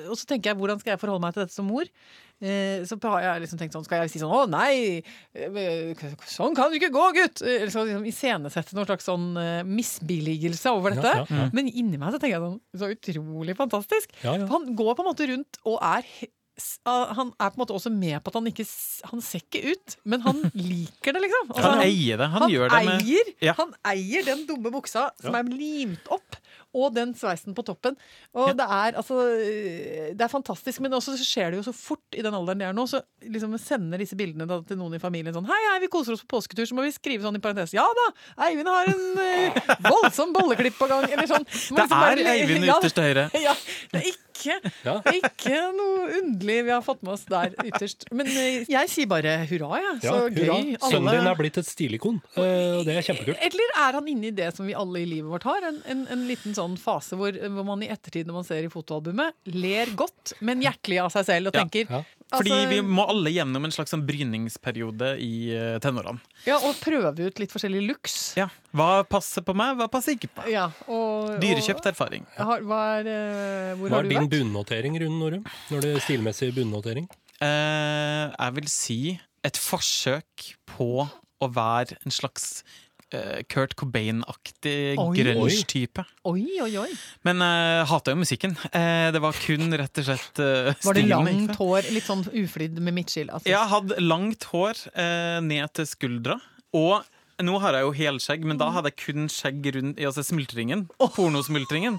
Og 0.05 0.15
så 0.21 0.27
tenker 0.29 0.50
jeg, 0.50 0.59
hvordan 0.61 0.79
skal 0.79 0.93
jeg 0.93 1.00
forholde 1.00 1.23
meg 1.25 1.33
til 1.35 1.43
dette 1.43 1.57
som 1.57 1.67
mor? 1.67 1.88
Eh, 2.45 2.85
så 2.87 2.99
har 3.09 3.23
jeg 3.25 3.43
liksom 3.43 3.59
tenkt 3.59 3.75
sånn, 3.75 3.87
skal 3.87 4.03
jeg 4.05 4.12
si 4.12 4.21
sånn, 4.21 4.35
å 4.37 4.43
nei, 4.53 5.00
eh, 5.33 6.03
sånn 6.29 6.55
kan 6.55 6.71
du 6.71 6.77
ikke 6.77 6.93
gå, 6.95 7.07
gutt! 7.17 7.41
Eller 7.41 7.73
så 7.73 7.87
liksom 7.88 8.05
iscenesette 8.07 8.77
noen 8.77 8.91
slags 8.91 9.09
sånn 9.09 9.31
misbilligelse 9.67 10.75
over 10.77 10.95
dette. 10.95 11.15
Ja, 11.23 11.25
ja, 11.25 11.47
ja. 11.47 11.53
Men 11.57 11.73
inni 11.73 11.99
meg 11.99 12.12
så 12.15 12.21
tenker 12.21 12.37
jeg 12.37 12.45
sånn, 12.45 12.61
så 12.85 12.93
utrolig 12.95 13.57
fantastisk. 13.59 14.12
Ja, 14.23 14.37
ja. 14.37 14.50
Han 14.53 14.75
går 14.79 14.93
på 14.93 15.07
en 15.07 15.11
måte 15.11 15.31
rundt 15.33 15.62
og 15.65 15.81
er 15.81 16.05
Han 16.85 17.29
er 17.38 17.50
på 17.53 17.55
en 17.55 17.61
måte 17.62 17.75
også 17.77 17.91
med 17.95 18.19
på 18.25 18.33
at 18.33 18.35
han 18.41 18.47
ikke 18.50 18.65
Han 19.12 19.21
ser 19.23 19.43
ikke 19.45 19.61
ut, 19.75 19.97
men 20.05 20.21
han 20.25 20.41
liker 20.55 21.15
det, 21.15 21.23
liksom. 21.23 21.53
Altså, 21.55 21.71
Han 21.71 21.83
eier 21.85 22.19
det. 22.19 22.29
Han, 22.33 22.43
han 22.43 22.50
gjør 22.50 22.69
det 22.75 22.85
med 22.88 23.03
eier, 23.07 23.33
Ja. 23.47 23.55
han 23.59 23.75
eier 23.93 24.25
den 24.27 24.47
dumme 24.49 24.73
buksa 24.75 25.11
som 25.23 25.35
Ja. 25.35 25.38
er 25.45 25.45
limt 25.53 26.09
opp, 26.11 26.37
og 26.75 26.93
den 26.95 27.15
sveisen 27.17 27.55
på 27.57 27.62
toppen. 27.65 27.95
Og 28.35 28.49
Ja. 28.50 28.53
det 28.59 28.67
er 28.69 28.99
altså 29.00 29.21
Det 30.19 30.21
er 30.21 30.29
fantastisk, 30.33 30.81
men 30.81 30.93
også 30.93 31.15
så 31.17 31.25
skjer 31.25 31.50
det 31.55 31.61
jo 31.62 31.67
så 31.71 31.75
fort 31.75 32.03
i 32.19 32.23
den 32.23 32.35
alderen 32.35 32.59
de 32.59 32.65
er 32.65 32.73
nå. 32.77 32.85
Så 32.91 33.00
liksom 33.23 33.55
sender 33.59 33.99
disse 34.03 34.17
bildene 34.19 34.47
da, 34.49 34.61
til 34.67 34.77
noen 34.81 34.95
i 34.95 35.03
familien 35.03 35.33
sånn 35.35 35.47
Hei, 35.49 35.61
hei, 35.73 35.79
vi 35.81 35.88
koser 35.93 36.12
oss 36.17 36.25
på 36.25 36.37
påsketur, 36.38 36.67
så 36.67 36.75
må 36.75 36.83
vi 36.85 36.93
skrive 36.93 37.23
sånn 37.23 37.37
i 37.38 37.43
parentes. 37.45 37.73
Ja 37.77 37.87
da, 37.87 38.07
Eivind 38.49 38.69
har 38.69 38.91
en 38.91 39.19
eh, 39.19 39.75
voldsom 39.88 40.33
bolleklipp 40.35 40.77
på 40.79 40.88
gang, 40.91 41.07
eller 41.11 41.27
sånn. 41.31 41.45
Det 41.47 41.55
er 41.55 41.75
Det 41.75 41.83
liksom 41.83 42.00
bare- 42.00 42.19
er 42.19 42.33
Eivind 42.35 42.65
ytterst 42.75 42.95
til 42.99 43.05
høyre. 43.05 43.31
ja, 43.47 43.55
det 43.93 44.03
er 44.03 44.09
ikke, 44.11 44.25
Ja. 44.47 44.95
er 45.02 45.18
ikke 45.23 45.59
noe 45.76 46.09
underlig 46.21 46.59
vi 46.68 46.73
har 46.75 46.83
fått 46.85 47.02
med 47.07 47.14
oss 47.16 47.25
der 47.28 47.54
ytterst. 47.64 48.07
Men 48.14 48.28
eh, 48.30 48.64
jeg 48.71 48.90
sier 48.92 49.09
bare 49.11 49.35
hurra, 49.50 49.71
jeg. 49.83 49.97
Ja, 50.07 50.12
Så 50.12 50.28
hurra. 50.28 50.59
gøy. 50.59 50.76
Sønnen 50.85 51.11
din 51.18 51.30
er 51.33 51.38
blitt 51.40 51.59
et 51.62 51.68
stilikon, 51.68 52.21
eh, 52.37 52.76
og 52.78 52.85
det 52.88 52.97
er 52.99 53.07
kjempekult. 53.09 53.42
Eller 53.49 53.75
er 53.87 53.99
han 53.99 54.11
inne 54.14 54.30
i 54.30 54.35
det 54.38 54.50
som 54.57 54.68
vi 54.68 54.76
alle 54.78 55.02
i 55.02 55.09
livet 55.11 55.30
vårt 55.33 55.49
har? 55.49 55.66
En, 55.73 55.80
en, 55.95 56.04
en 56.14 56.26
liten 56.28 56.54
sånn 56.57 56.76
fase 56.80 57.18
hvor, 57.18 57.35
hvor 57.35 57.66
man 57.68 57.83
i 57.87 57.90
ettertid, 57.92 58.28
når 58.28 58.40
man 58.40 58.49
ser 58.49 58.66
i 58.68 58.73
fotoalbumet, 58.73 59.35
ler 59.57 59.95
godt, 59.99 60.37
men 60.45 60.62
hjertelig 60.64 61.02
av 61.07 61.12
seg 61.16 61.28
selv 61.33 61.50
og 61.52 61.59
Ja, 61.59 61.64
tenker 61.66 61.90
ja. 61.99 62.02
Fordi 62.28 62.50
Altså- 62.52 62.68
vi 62.68 62.80
må 62.85 63.06
alle 63.08 63.30
gjennom 63.32 63.64
en 63.64 63.70
slags 63.73 63.90
sånn 63.94 64.02
bryningsperiode 64.06 65.14
i 65.25 65.50
eh, 65.56 65.78
tenårene. 65.80 66.20
Ja, 66.44 66.58
og 66.58 66.75
prøve 66.82 67.12
ut 67.26 67.38
litt 67.40 67.50
forskjellig 67.54 67.87
looks. 67.88 68.35
Ja. 68.37 68.49
Hva 68.76 69.02
passer 69.08 69.40
på 69.47 69.54
meg, 69.56 69.76
hva 69.78 69.88
passer 69.90 70.12
ikke 70.12 70.28
på 70.35 70.44
meg? 70.44 70.52
Ja, 70.52 70.66
og, 70.88 71.38
Dyrekjøpt 71.40 71.87
erfaring. 71.88 72.26
har, 72.37 72.61
hva 72.61 72.82
er, 73.00 73.08
eh, 73.08 73.75
hvor 73.76 73.88
Hva 73.88 73.97
har 73.97 74.04
er 74.04 74.08
du 74.08 74.08
din 74.11 74.28
vært? 74.28 74.35
bunnotering, 74.37 75.00
Rune 75.00 75.18
Norum? 75.23 75.47
Når 75.70 75.80
det 75.80 75.94
er 75.97 76.00
stilmessig 76.04 76.52
bunnotering? 76.54 77.08
Eh, 77.40 78.30
jeg 78.38 78.54
vil 78.54 78.68
si 78.68 79.20
et 79.44 79.54
forsøk 79.56 80.52
på 80.76 81.08
å 81.40 81.49
være 81.54 81.97
en 82.04 82.11
slags 82.11 82.62
Kurt 83.49 83.73
Cobain-aktig 83.79 84.99
grunge-type. 84.99 86.05
Oi, 86.29 86.45
oi, 86.65 86.73
oi. 86.83 86.88
Men 87.25 87.41
jeg 87.45 87.87
hata 87.93 88.12
jo 88.12 88.21
musikken. 88.21 88.57
Uh, 88.69 89.09
det 89.15 89.23
var 89.25 89.38
kun 89.45 89.73
rett 89.81 90.03
og 90.03 90.09
slett 90.11 90.33
stilen 90.35 90.83
Var 90.85 90.99
det 90.99 91.07
langt 91.09 91.55
hår, 91.61 91.88
litt 91.95 92.09
sånn 92.09 92.27
uflidd 92.29 92.81
med 92.83 92.99
midtskill? 93.00 93.31
Altså. 93.33 93.49
Jeg 93.49 93.73
hadde 93.73 94.03
langt 94.05 94.49
hår 94.53 94.83
uh, 94.93 95.38
ned 95.45 95.73
til 95.79 95.88
skuldra. 95.88 96.37
Og 96.77 97.00
nå 97.45 97.59
har 97.62 97.77
jeg 97.77 97.87
jo 97.87 97.95
helskjegg, 97.95 98.47
men 98.50 98.59
da 98.59 98.71
hadde 98.75 98.91
jeg 98.91 99.00
kun 99.05 99.29
skjegg 99.31 99.67
rundt 99.77 100.00
i 100.00 100.07
altså 100.09 100.25
smultringen. 100.27 100.88
Pornosmultringen. 100.99 101.99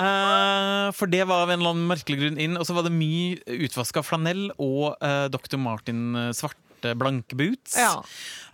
Uh, 0.00 0.90
for 0.98 1.10
det 1.10 1.22
var 1.30 1.44
av 1.44 1.52
en 1.52 1.60
eller 1.60 1.76
annen 1.76 1.90
merkelig 1.90 2.18
grunn 2.24 2.40
inn. 2.42 2.58
Og 2.58 2.66
så 2.66 2.74
var 2.76 2.86
det 2.86 2.94
mye 2.94 3.38
utvaska 3.68 4.02
flanell 4.06 4.48
og 4.58 4.96
uh, 4.98 5.26
Dr. 5.30 5.60
Martin 5.62 6.02
eh, 6.18 6.32
svarte 6.80 6.98
blanke 6.98 7.36
boots. 7.36 7.76
Ja. 7.76 8.02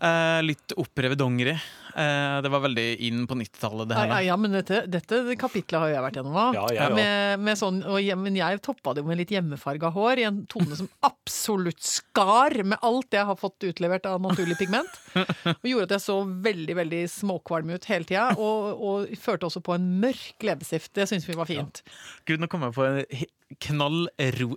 Eh, 0.01 0.43
litt 0.43 0.73
opprevet 0.77 1.19
dongeri. 1.19 1.57
Eh, 1.97 2.43
det 2.43 2.51
var 2.51 2.61
veldig 2.61 3.01
inn 3.01 3.27
på 3.27 3.35
90-tallet, 3.35 3.89
det 3.89 3.95
Ja, 3.95 4.07
ja, 4.07 4.21
ja, 4.21 4.37
men 4.37 4.53
dette, 4.53 4.83
dette 4.87 5.37
kapitlet 5.39 5.81
har 5.81 5.89
jo 5.89 5.95
jeg 5.95 6.05
vært 6.05 6.19
gjennom 6.19 6.37
òg. 6.37 6.59
Ja, 6.75 6.89
med, 6.93 7.41
med 7.41 7.57
sånn, 7.57 7.81
men 8.21 8.37
jeg 8.37 8.61
toppa 8.61 8.93
det 8.93 9.01
jo 9.01 9.09
med 9.09 9.17
litt 9.23 9.33
hjemmefarga 9.33 9.89
hår 9.95 10.21
i 10.21 10.27
en 10.29 10.43
tone 10.47 10.77
som 10.77 10.91
absolutt 11.09 11.81
skar 11.81 12.53
med 12.65 12.79
alt 12.85 13.17
jeg 13.17 13.25
har 13.25 13.39
fått 13.41 13.65
utlevert 13.65 14.07
av 14.11 14.21
naturlig 14.21 14.59
pigment. 14.61 15.01
Og 15.63 15.71
gjorde 15.71 15.89
at 15.89 15.97
jeg 15.97 16.05
så 16.05 16.19
veldig 16.27 16.77
veldig 16.83 17.03
småkvalm 17.09 17.73
ut 17.73 17.89
hele 17.89 18.05
tida. 18.05 18.29
Og, 18.37 18.77
og 18.77 19.17
førte 19.21 19.49
også 19.49 19.65
på 19.65 19.79
en 19.79 19.89
mørk 20.03 20.45
leppestift. 20.45 20.93
Det 20.97 21.09
syns 21.09 21.25
vi 21.29 21.39
var 21.39 21.49
fint. 21.49 21.81
Gud, 22.29 22.43
nå 22.43 22.51
kom 22.53 22.67
jeg 22.67 22.77
på 22.77 22.85
en 22.85 23.27
knall 23.63 24.05
ro 24.37 24.53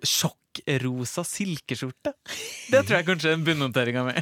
sjokkrosa 0.60 1.24
silkeskjorte. 1.28 2.14
Det 2.72 2.84
tror 2.84 3.00
jeg 3.00 3.08
kanskje 3.08 3.34
er 3.34 3.40
en 3.40 4.06
mi. 4.10 4.22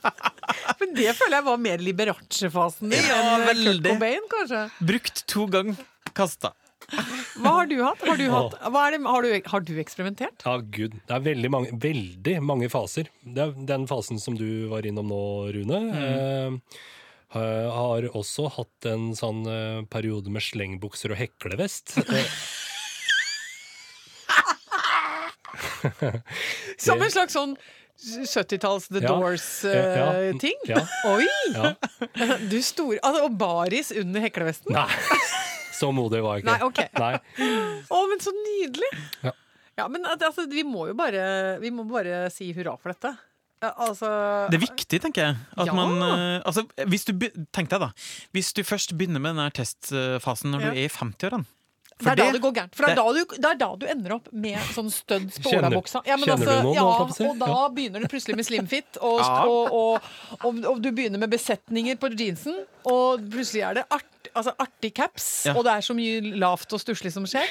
Men 0.80 0.94
det 0.96 1.12
føler 1.18 1.36
jeg 1.40 1.44
var 1.44 1.60
mer 1.60 1.82
Liberace-fasen 1.84 2.92
din 2.92 3.04
Ja, 3.04 3.18
enn 3.36 3.64
Kurt. 3.64 3.84
Cobain, 3.84 4.28
kanskje. 4.30 4.62
Brukt 4.80 5.26
to 5.28 5.46
ganger, 5.50 5.80
kasta. 6.16 6.54
Hva 7.40 7.52
har 7.60 7.68
du 7.70 7.76
hatt? 7.84 8.00
Har 8.02 8.16
du, 8.18 8.24
hatt, 8.32 8.56
hva 8.72 8.86
er 8.86 8.96
det, 8.96 9.02
har 9.06 9.26
du, 9.26 9.34
har 9.52 9.66
du 9.66 9.74
eksperimentert? 9.78 10.46
Ja, 10.46 10.56
gud. 10.58 10.96
Det 11.06 11.14
er 11.14 11.26
veldig 11.26 11.50
mange, 11.52 11.74
veldig 11.82 12.38
mange 12.42 12.70
faser. 12.72 13.10
Det 13.22 13.44
er 13.44 13.52
den 13.68 13.84
fasen 13.90 14.18
som 14.22 14.38
du 14.38 14.66
var 14.72 14.88
innom 14.88 15.10
nå, 15.12 15.20
Rune. 15.54 15.82
Eh, 17.30 17.68
har 17.70 18.08
også 18.18 18.48
hatt 18.56 18.88
en 18.90 19.12
sånn 19.14 19.44
eh, 19.46 19.84
periode 19.92 20.32
med 20.34 20.42
slengbukser 20.42 21.14
og 21.14 21.20
heklevest. 21.22 21.98
Eh, 25.50 25.69
Som 26.86 27.02
en 27.02 27.10
slags 27.12 27.36
sånn 27.36 27.56
70-talls 28.00 28.88
The 28.88 29.02
Ja. 29.04 29.08
Doors-ting? 29.12 30.56
Ja, 30.68 30.80
ja. 30.80 30.84
Oi! 31.10 31.26
ja. 31.52 31.74
Du 32.48 32.56
store 32.64 32.96
altså, 33.04 33.26
Og 33.28 33.34
baris 33.40 33.90
under 33.92 34.24
heklevesten? 34.24 34.72
Nei, 34.72 34.86
så 35.76 35.90
modig 35.96 36.22
var 36.24 36.38
jeg 36.38 36.44
ikke. 36.46 36.54
Nei, 36.54 36.60
ok. 36.64 36.80
Nei. 37.00 37.84
Å, 37.92 38.00
men 38.10 38.22
så 38.24 38.32
nydelig! 38.36 38.90
Ja. 39.24 39.34
Ja, 39.80 39.86
men 39.88 40.04
altså, 40.04 40.44
vi 40.50 40.64
må 40.66 40.88
jo 40.90 40.94
bare, 40.98 41.58
vi 41.62 41.70
må 41.72 41.86
bare 41.88 42.26
si 42.34 42.50
hurra 42.56 42.74
for 42.80 42.92
dette. 42.92 43.14
Ja, 43.60 43.70
altså 43.84 44.08
Det 44.52 44.56
er 44.56 44.62
viktig, 44.64 44.98
tenker 45.04 45.22
jeg. 45.26 45.36
At 45.60 45.68
Ja. 45.68 45.74
man, 45.76 45.94
eh, 46.00 46.40
altså, 46.48 46.64
hvis 46.88 47.04
du, 47.08 47.12
tenk 47.52 47.68
deg 47.68 47.80
da 47.82 47.90
Hvis 48.32 48.54
du 48.56 48.62
først 48.64 48.94
begynner 48.96 49.20
med 49.20 49.36
den 49.36 49.50
testfasen 49.56 50.52
når 50.54 50.60
Ja. 50.64 50.70
du 50.72 50.78
er 50.80 50.84
i 50.84 50.88
50-årene 50.88 51.44
det 52.00 52.10
er 52.12 52.16
da 52.16 52.32
det- 52.32 52.42
går 52.42 52.52
gærent. 52.56 52.74
For 52.74 52.86
det 52.86 52.98
er, 52.98 53.12
du, 53.12 53.36
det 53.36 53.50
er 53.50 53.58
da 53.60 53.68
du 53.76 53.86
ender 53.86 54.14
opp 54.16 54.28
med 54.32 54.58
sånn 54.74 54.90
studs 54.90 55.40
på 55.44 55.52
olabuksa. 55.56 56.02
Ja, 56.06 56.16
men 56.16 56.30
altså, 56.34 56.50
du 56.50 56.68
noen, 56.68 56.74
ja, 56.74 56.84
og 56.84 57.38
da 57.42 57.68
begynner 57.76 58.00
du 58.04 58.08
plutselig 58.08 58.36
med 58.40 58.48
slimfit, 58.48 59.00
og, 59.10 59.20
og, 59.20 60.08
og, 60.40 60.64
og, 60.64 60.80
du 60.82 60.90
begynner 60.90 61.20
med 61.20 61.30
besetninger 61.32 62.00
på 62.00 62.12
jeansen, 62.16 62.62
og 62.84 63.20
plutselig 63.30 63.66
er 63.68 63.80
det 63.80 63.86
art, 63.90 64.08
altså 64.34 64.52
artig 64.60 64.92
caps, 64.94 65.46
Ja. 65.46 65.54
og 65.56 65.64
det 65.64 65.72
er 65.72 65.80
så 65.86 65.94
mye 65.96 66.34
lavt 66.38 66.72
og 66.72 66.80
stusslig 66.80 67.12
som 67.12 67.24
skjer. 67.28 67.46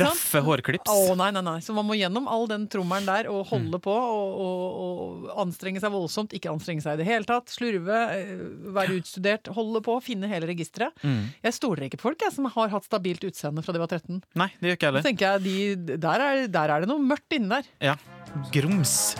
Raffe 0.00 0.42
hårklips. 0.44 0.88
Å 0.90 1.16
nei, 1.16 1.30
nei, 1.32 1.40
nei. 1.42 1.58
Så 1.64 1.74
man 1.74 1.86
må 1.88 1.96
gjennom 1.98 2.28
all 2.28 2.46
den 2.50 2.66
trommelen 2.68 3.06
der 3.06 3.28
og 3.30 3.42
Mm. 3.46 3.50
holde 3.50 3.78
på 3.82 3.92
og, 3.92 4.40
og, 4.44 4.62
og 4.82 5.30
anstrenge 5.46 5.80
seg 5.80 5.90
voldsomt. 5.92 6.32
Ikke 6.36 6.50
anstrenge 6.52 6.82
seg 6.82 6.94
i 6.94 7.02
det 7.02 7.06
hele 7.06 7.24
tatt. 7.28 7.46
Slurve, 7.52 7.98
eh, 8.16 8.36
være 8.72 8.98
utstudert, 9.00 9.48
holde 9.54 9.80
på, 9.82 9.98
finne 10.02 10.28
hele 10.30 10.46
registeret. 10.46 10.92
Mm. 11.02 11.30
Jeg 11.42 11.52
stoler 11.54 11.88
ikke 11.88 11.98
på 12.00 12.08
folk 12.10 12.20
jeg, 12.22 12.32
som 12.32 12.44
har 12.46 12.68
hatt 12.68 12.84
stabilt 12.84 13.24
utseende 13.24 13.62
fra 13.64 13.72
de 13.72 13.78
var 13.82 13.88
13. 13.88 14.22
Nei, 14.34 14.48
det 14.60 14.70
gjør 14.72 14.76
ikke 14.78 14.90
heller. 14.90 15.02
jeg, 15.02 15.42
de, 15.42 15.96
der, 15.96 16.20
er, 16.20 16.46
der 16.48 16.70
er 16.76 16.80
det 16.80 16.88
noe 16.88 16.98
mørkt 17.02 17.32
inni 17.36 17.48
der. 17.48 17.64
Ja. 17.80 17.96
Grums. 18.52 19.16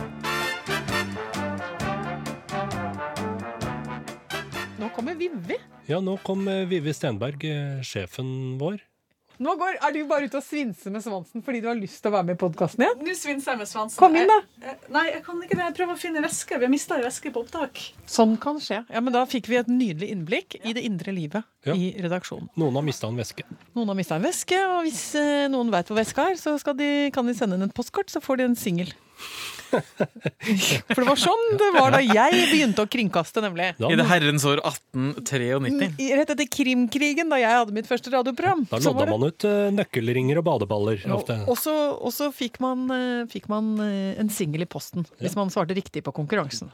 Nå 4.79 4.89
kommer 4.97 5.15
Vivi. 5.19 5.57
Ja, 5.91 5.99
nå 6.01 6.17
kom 6.23 6.47
eh, 6.49 6.65
Vivi 6.71 6.93
Stenberg, 6.95 7.43
eh, 7.49 7.83
sjefen 7.87 8.57
vår. 8.61 8.81
Nå 9.43 9.55
går, 9.59 9.79
er 9.83 9.95
du 9.97 10.03
bare 10.07 10.29
ute 10.29 10.39
og 10.39 10.45
svinser 10.45 10.93
med 10.95 11.03
svansen 11.03 11.43
fordi 11.43 11.63
du 11.65 11.67
har 11.67 11.75
lyst 11.75 11.99
til 12.05 12.13
å 12.13 12.15
være 12.15 12.29
med 12.29 12.37
i 12.37 12.39
podkasten 12.39 12.85
igjen? 12.85 13.01
Nå 13.03 13.15
svinser 13.19 13.55
jeg 13.55 13.61
med 13.63 13.67
svansen. 13.71 13.99
Kom 13.99 14.15
inn, 14.15 14.29
da. 14.31 14.37
Jeg- 14.61 14.69
jeg- 14.69 14.93
Nei, 14.95 15.05
jeg 15.09 15.23
kan 15.25 15.41
ikke 15.43 15.57
det. 15.57 15.65
Jeg 15.65 15.75
prøver 15.79 15.95
å 15.97 15.99
finne 15.99 16.23
væske. 16.23 16.59
Vi 16.61 16.65
har 16.65 16.71
mista 16.71 16.95
ei 16.95 17.03
veske 17.03 17.33
på 17.33 17.43
opptak. 17.43 17.81
Sånn 18.07 18.37
kan 18.39 18.61
skje. 18.61 18.85
Ja, 18.93 19.01
men 19.01 19.13
Da 19.13 19.25
fikk 19.27 19.49
vi 19.49 19.57
et 19.57 19.67
nydelig 19.67 20.13
innblikk 20.15 20.61
i 20.65 20.73
det 20.73 20.85
indre 20.85 21.13
livet 21.17 21.43
Ja. 21.65 21.73
i 21.75 21.91
redaksjonen. 21.99 22.51
Noen 22.57 22.75
har 22.75 22.83
mista 22.83 23.09
en 23.09 23.17
veske. 23.17 23.43
Noen 23.75 23.87
har 23.89 23.95
mista 23.97 24.15
en 24.15 24.23
veske, 24.23 24.55
og 24.55 24.85
hvis 24.85 25.15
eh, 25.17 25.49
noen 25.49 25.71
veit 25.73 25.87
hvor 25.89 25.97
veska 25.99 26.31
er, 26.31 26.35
så 26.37 26.61
skal 26.61 26.75
de, 26.75 27.11
kan 27.11 27.27
de 27.27 27.35
sende 27.35 27.55
inn 27.55 27.63
et 27.63 27.75
postkort, 27.75 28.07
så 28.13 28.21
får 28.23 28.37
de 28.37 28.45
en 28.45 28.55
singel. 28.55 28.93
For 30.93 31.01
det 31.01 31.07
var 31.09 31.21
sånn 31.21 31.45
det 31.61 31.71
var 31.75 31.95
da 31.95 32.01
jeg 32.05 32.45
begynte 32.51 32.85
å 32.85 32.91
kringkaste, 32.91 33.43
nemlig. 33.45 33.73
I 33.81 33.99
det 33.99 34.07
herrens 34.09 34.45
år 34.49 34.63
1893. 34.69 36.13
Rett 36.21 36.35
etter 36.35 36.49
Krimkrigen, 36.53 37.33
da 37.33 37.41
jeg 37.41 37.59
hadde 37.61 37.77
mitt 37.77 37.89
første 37.89 38.13
radioprogram. 38.13 38.67
da 38.71 38.81
så 38.83 38.93
lodda 38.93 39.09
man 39.11 39.29
ut 39.29 39.49
eh, 39.49 39.73
nøkkelringer 39.75 40.41
og 40.43 40.47
badeballer. 40.49 41.03
Og, 41.09 41.23
Ofte. 41.23 41.39
og 41.49 42.13
så, 42.15 42.31
fikk 42.37 42.61
man, 42.63 42.87
eh, 42.95 43.27
fikk 43.33 43.49
man 43.53 43.75
eh, 43.85 44.15
en 44.21 44.33
singel 44.33 44.67
i 44.67 44.71
posten, 44.71 45.07
hvis 45.23 45.37
man 45.39 45.53
svarte 45.53 45.77
riktig 45.79 46.05
på 46.07 46.15
konkurransen. 46.17 46.73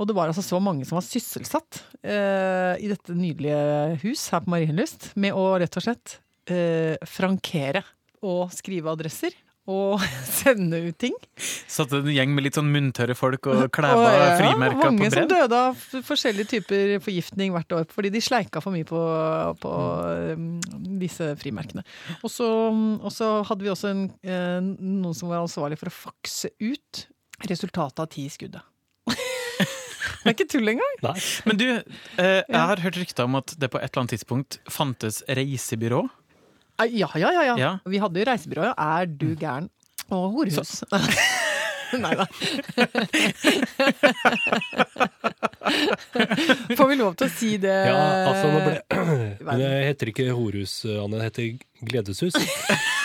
Og 0.00 0.08
det 0.08 0.16
var 0.16 0.30
altså 0.30 0.42
så 0.42 0.58
mange 0.62 0.86
som 0.88 0.98
var 0.98 1.04
sysselsatt 1.06 1.78
uh, 2.02 2.74
i 2.82 2.88
dette 2.90 3.14
nydelige 3.14 4.00
hus 4.02 4.24
her 4.34 4.42
på 4.42 4.50
Marienlyst 4.50 5.12
med 5.22 5.36
å 5.38 5.52
rett 5.62 5.78
og 5.78 5.84
slett 5.86 6.16
uh, 6.50 6.98
frankere 7.06 7.84
og 8.24 8.50
skrive 8.54 8.90
adresser. 8.90 9.36
Og 9.70 10.02
sende 10.28 10.76
ut 10.84 10.96
ting. 11.00 11.14
Satt 11.40 11.92
en 11.96 12.08
gjeng 12.12 12.34
med 12.36 12.44
litt 12.44 12.58
sånn 12.58 12.68
munntørre 12.72 13.16
folk 13.16 13.48
og 13.48 13.62
klæva 13.72 14.10
ja, 14.12 14.26
frimerker 14.36 14.80
på 14.82 14.90
mange 14.90 15.10
som 15.14 15.28
døde 15.30 15.60
av 15.70 15.86
forskjellige 16.04 16.50
typer 16.52 16.92
forgiftning 17.04 17.54
hvert 17.54 17.72
år 17.72 17.86
fordi 17.92 18.12
de 18.12 18.20
sleika 18.24 18.60
for 18.64 18.76
mye 18.76 18.86
på, 18.88 19.00
på 19.62 19.72
um, 20.36 20.50
disse 21.00 21.30
frimerkene. 21.40 21.84
Og 22.20 22.32
så, 22.32 22.48
og 22.74 23.10
så 23.14 23.30
hadde 23.48 23.64
vi 23.64 23.72
også 23.72 23.92
en, 23.94 24.04
eh, 24.20 24.60
noen 24.60 25.16
som 25.16 25.32
var 25.32 25.44
ansvarlig 25.44 25.80
for 25.80 25.88
å 25.90 25.96
fakse 25.96 26.52
ut 26.60 27.06
resultatet 27.48 28.04
av 28.04 28.10
ti 28.12 28.26
skuddet. 28.32 28.64
det 29.08 30.28
er 30.28 30.34
ikke 30.36 30.50
tull 30.50 30.74
engang! 30.74 30.98
Nei. 31.06 31.16
Men 31.48 31.60
du, 31.60 31.66
eh, 32.20 32.42
jeg 32.42 32.60
har 32.60 32.84
hørt 32.84 33.00
rykter 33.00 33.28
om 33.28 33.40
at 33.40 33.56
det 33.56 33.72
på 33.72 33.80
et 33.80 33.88
eller 33.88 34.04
annet 34.04 34.16
tidspunkt 34.18 34.60
fantes 34.68 35.22
reisebyrå. 35.24 36.04
Ja, 36.82 37.08
ja, 37.14 37.30
ja. 37.30 37.42
ja. 37.52 37.56
Ja. 37.60 37.72
Vi 37.86 38.02
hadde 38.02 38.20
jo 38.20 38.28
reisebyrå, 38.28 38.70
ja. 38.70 38.74
Er 38.98 39.06
du 39.06 39.34
gæren? 39.38 39.70
Og 40.10 40.30
horehus. 40.34 40.82
Nei 42.04 42.14
da. 42.18 42.26
Får 46.76 46.88
vi 46.90 46.96
lov 46.98 47.14
til 47.18 47.28
å 47.28 47.32
si 47.32 47.54
det? 47.62 47.76
Ja, 47.90 48.00
altså 48.30 48.50
nå 48.50 48.62
ble 48.64 48.74
Det 49.60 49.70
heter 49.90 50.12
ikke 50.14 50.28
horehus, 50.34 50.80
Anne. 50.88 51.20
Det 51.20 51.30
heter 51.30 51.86
gledeshus. 51.90 52.38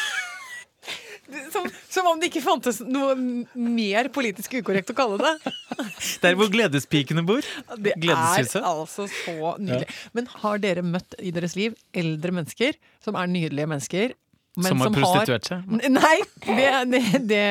Som, 1.90 2.06
om 2.12 2.20
det 2.22 2.30
ikke 2.30 2.44
fantes 2.46 2.80
noe 2.86 3.16
mer 3.58 4.12
politisk 4.14 4.60
ukorrekt 4.60 4.92
å 4.94 4.96
kalle 4.98 5.18
det. 5.22 5.54
Der 6.24 6.38
hvor 6.38 6.52
gledespikene 6.54 7.24
bor. 7.26 7.46
Det 7.82 7.96
er 7.98 8.62
altså 8.62 9.08
så 9.10 9.56
nydelig. 9.58 9.90
Men 10.14 10.30
har 10.44 10.62
dere 10.62 10.86
møtt 10.86 11.18
i 11.18 11.34
deres 11.34 11.58
liv 11.58 11.78
eldre 11.98 12.36
mennesker 12.36 12.78
som 13.04 13.18
er 13.18 13.32
nydelige 13.32 13.70
mennesker? 13.74 14.14
Men 14.60 14.74
Som 14.74 14.82
har 14.84 14.94
prostituert 14.94 15.48
seg. 15.48 15.68
Nei, 15.94 16.16
det, 16.46 16.70
det, 16.92 17.02
det, 17.30 17.44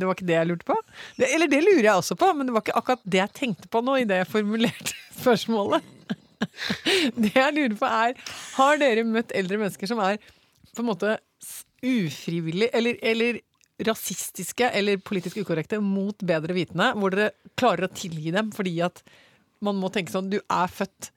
det 0.00 0.06
var 0.06 0.16
ikke 0.16 0.28
det 0.28 0.36
jeg 0.36 0.48
lurte 0.50 0.68
på. 0.68 0.76
Eller 1.26 1.50
det 1.50 1.60
lurer 1.64 1.86
jeg 1.86 2.02
også 2.02 2.18
på, 2.20 2.30
men 2.36 2.48
det 2.48 2.54
var 2.56 2.64
ikke 2.66 2.76
akkurat 2.80 3.06
det 3.14 3.22
jeg 3.22 3.34
tenkte 3.38 3.70
på 3.72 3.82
nå 3.86 3.96
i 4.00 4.06
det 4.08 4.20
jeg 4.22 4.30
formulerte 4.34 4.96
spørsmålet. 5.22 5.96
Det 7.20 7.34
jeg 7.34 7.52
lurer 7.52 7.74
på 7.76 7.84
er, 7.84 8.14
har 8.56 8.78
dere 8.80 9.02
møtt 9.04 9.32
eldre 9.36 9.58
mennesker 9.60 9.90
som 9.90 9.98
er 10.00 10.16
på 10.72 10.80
en 10.80 10.88
måte 10.88 11.18
ufrivillig, 11.84 12.70
eller, 12.76 12.96
eller 13.04 13.40
rasistiske 13.86 14.68
eller 14.76 15.00
politisk 15.04 15.40
ukorrekte 15.42 15.78
mot 15.84 16.20
bedre 16.26 16.56
vitende, 16.56 16.90
hvor 16.98 17.14
dere 17.14 17.30
klarer 17.60 17.86
å 17.88 17.94
tilgi 17.94 18.32
dem 18.34 18.50
fordi 18.54 18.76
at 18.86 19.02
man 19.64 19.76
må 19.80 19.90
tenke 19.92 20.12
sånn 20.12 20.30
Du 20.32 20.38
er 20.40 20.70
født 20.72 21.10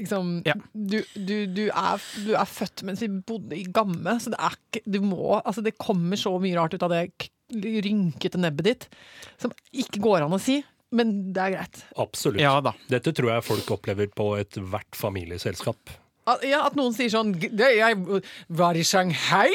liksom, 0.00 0.38
Ja. 0.48 0.54
du, 0.72 0.98
du, 1.14 1.34
du, 1.52 1.64
er, 1.68 2.00
du 2.24 2.32
er 2.38 2.48
født 2.48 2.84
mens 2.88 3.02
vi 3.04 3.08
bodde 3.12 3.56
i 3.58 3.66
Gamme, 3.68 4.18
så 4.22 4.32
det 4.32 4.40
er 4.40 4.56
ikke 4.56 4.82
Du 4.88 5.00
må 5.04 5.38
Altså, 5.42 5.64
det 5.64 5.74
kommer 5.80 6.16
så 6.20 6.32
mye 6.40 6.56
rart 6.56 6.74
ut 6.76 6.84
av 6.88 6.92
det 6.94 7.06
rynkete 7.52 8.40
nebbet 8.40 8.64
ditt 8.70 8.86
som 9.42 9.52
ikke 9.76 10.00
går 10.00 10.24
an 10.24 10.32
å 10.32 10.38
si, 10.40 10.62
men 10.96 11.32
det 11.36 11.42
er 11.42 11.52
greit. 11.56 11.82
Absolutt. 12.00 12.40
Ja 12.40 12.54
da. 12.64 12.72
Dette 12.88 13.12
tror 13.16 13.28
jeg 13.34 13.44
folk 13.44 13.68
opplever 13.76 14.08
på 14.16 14.30
ethvert 14.40 14.96
familieselskap. 14.96 15.92
Ja, 16.46 16.60
At 16.68 16.76
noen 16.78 16.92
sier 16.94 17.10
sånn 17.10 17.32
Jeg 17.42 17.96
var 18.54 18.76
i 18.78 18.84
Shanghai 18.86 19.50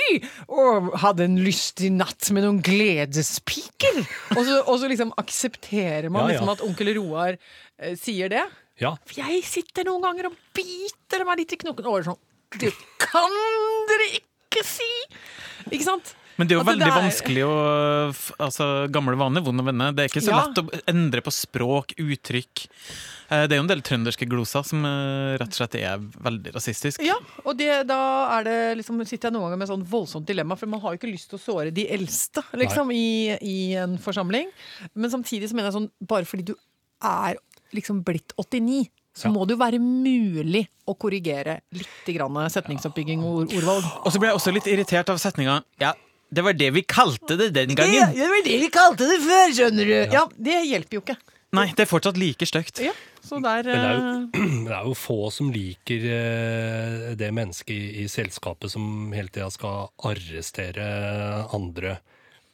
og 0.52 0.90
hadde 1.00 1.24
en 1.30 1.38
lystig 1.40 1.94
natt 1.96 2.28
med 2.36 2.44
noen 2.44 2.60
gledespiker. 2.66 4.02
Og 4.36 4.42
så, 4.44 4.58
og 4.68 4.76
så 4.82 4.90
liksom 4.92 5.14
aksepterer 5.22 6.10
man 6.12 6.26
Ja, 6.28 6.28
ja. 6.28 6.34
liksom 6.36 6.52
at 6.56 6.64
onkel 6.68 6.92
Roar 7.00 7.38
eh, 7.38 7.96
sier 8.00 8.30
det. 8.34 8.44
Ja, 8.84 8.92
For 9.08 9.24
jeg 9.24 9.42
sitter 9.48 9.88
noen 9.88 10.04
ganger 10.06 10.28
og 10.30 10.36
biter 10.54 11.24
meg 11.26 11.40
litt 11.42 11.56
i 11.56 11.62
knokken 11.64 11.88
over 11.90 12.04
sånn 12.12 12.20
Det 12.62 12.70
kan 13.02 13.32
dere 13.90 14.12
ikke 14.20 14.62
si! 14.68 14.92
Ikke 15.72 15.86
sant? 15.88 16.14
Men 16.38 16.46
det 16.48 16.54
er 16.54 16.60
jo 16.60 16.68
veldig 16.68 16.86
er- 16.86 17.00
vanskelig 17.00 17.44
å 17.48 17.56
Altså, 18.46 18.68
gamle 18.94 19.18
vaner, 19.18 19.42
vonde 19.42 19.64
venner. 19.66 19.96
Det 19.98 20.04
er 20.06 20.12
ikke 20.12 20.22
så 20.28 20.36
lett 20.38 20.60
å 20.62 20.68
endre 20.94 21.24
på 21.26 21.34
språk, 21.34 21.96
uttrykk. 21.98 22.68
Eh, 23.30 23.44
Det 23.48 23.56
er 23.56 23.60
jo 23.60 23.64
en 23.66 23.72
del 23.72 23.82
trønderske 23.84 24.28
gloser 24.30 24.64
som 24.68 24.86
eh, 24.88 25.36
rett 25.42 25.52
og 25.52 25.58
slett 25.60 25.76
er 25.80 25.98
veldig 26.00 26.54
rasistisk. 26.56 27.02
Ja, 27.04 27.18
og 27.44 27.58
det, 27.60 27.70
da 27.90 28.00
er 28.38 28.48
det 28.48 28.58
liksom, 28.82 29.02
sitter 29.06 29.30
jeg 29.30 29.36
noen 29.36 29.50
ganger 29.50 29.62
med 29.64 29.72
sånn 29.72 29.84
voldsomt 29.88 30.28
dilemma, 30.30 30.56
for 30.60 30.72
man 30.72 30.80
har 30.84 30.96
jo 30.96 31.02
ikke 31.02 31.12
lyst 31.12 31.30
til 31.34 31.40
å 31.40 31.44
såre 31.44 31.74
de 31.76 31.88
eldste 31.92 32.44
liksom, 32.56 32.92
i, 32.96 33.36
i 33.44 33.58
en 33.80 33.98
forsamling. 34.00 34.48
Men 34.96 35.12
samtidig 35.14 35.50
så 35.52 35.58
mener 35.60 35.72
jeg 35.72 35.80
sånn, 35.82 35.92
bare 36.08 36.28
fordi 36.30 36.48
du 36.52 36.56
er 37.04 37.36
liksom 37.76 38.04
blitt 38.08 38.32
89, 38.40 38.86
så 39.18 39.28
Ja. 39.28 39.32
må 39.34 39.48
det 39.50 39.56
jo 39.56 39.62
være 39.64 39.80
mulig 39.82 40.68
å 40.88 40.94
korrigere 40.96 41.60
litt 41.74 42.10
grann 42.14 42.36
setningsoppbygging 42.54 43.24
og 43.26 43.40
ord, 43.48 43.56
ordvalg. 43.60 43.88
Og 44.06 44.12
så 44.14 44.20
ble 44.22 44.30
jeg 44.30 44.38
også 44.38 44.54
litt 44.54 44.68
irritert 44.70 45.10
av 45.10 45.18
setninga 45.18 45.64
Ja, 45.82 45.96
det 46.30 46.44
var 46.46 46.54
det 46.54 46.68
vi 46.76 46.84
kalte 46.86 47.36
det 47.40 47.48
den 47.56 47.74
gangen. 47.76 48.14
det 48.14 48.28
var 48.30 48.44
det 48.46 48.60
vi 48.62 48.70
kalte 48.70 49.08
det 49.10 49.18
før, 49.26 49.56
skjønner 49.58 49.90
du! 49.90 50.14
Ja, 50.14 50.28
det 50.38 50.60
hjelper 50.70 51.00
jo 51.00 51.02
ikke. 51.02 51.18
Nei, 51.56 51.70
det 51.78 51.86
er 51.86 51.88
fortsatt 51.90 52.18
like 52.20 52.44
stygt. 52.50 52.82
Ja, 52.84 52.92
så 53.24 53.40
der 53.40 53.64
Men 53.64 53.80
det 53.80 53.88
er 53.88 53.96
jo- 53.96 54.10
eh, 54.42 54.66
det 54.68 54.74
er 54.76 54.84
jo 54.90 54.98
få 55.00 55.20
som 55.32 55.52
liker 55.54 56.04
eh, 56.12 57.16
det 57.16 57.32
mennesket 57.34 57.72
i, 57.72 58.04
i 58.04 58.08
selskapet 58.12 58.74
som 58.74 59.14
hele 59.16 59.32
tida 59.32 59.48
skal 59.54 59.88
arrestere 60.04 61.48
andre. 61.56 61.98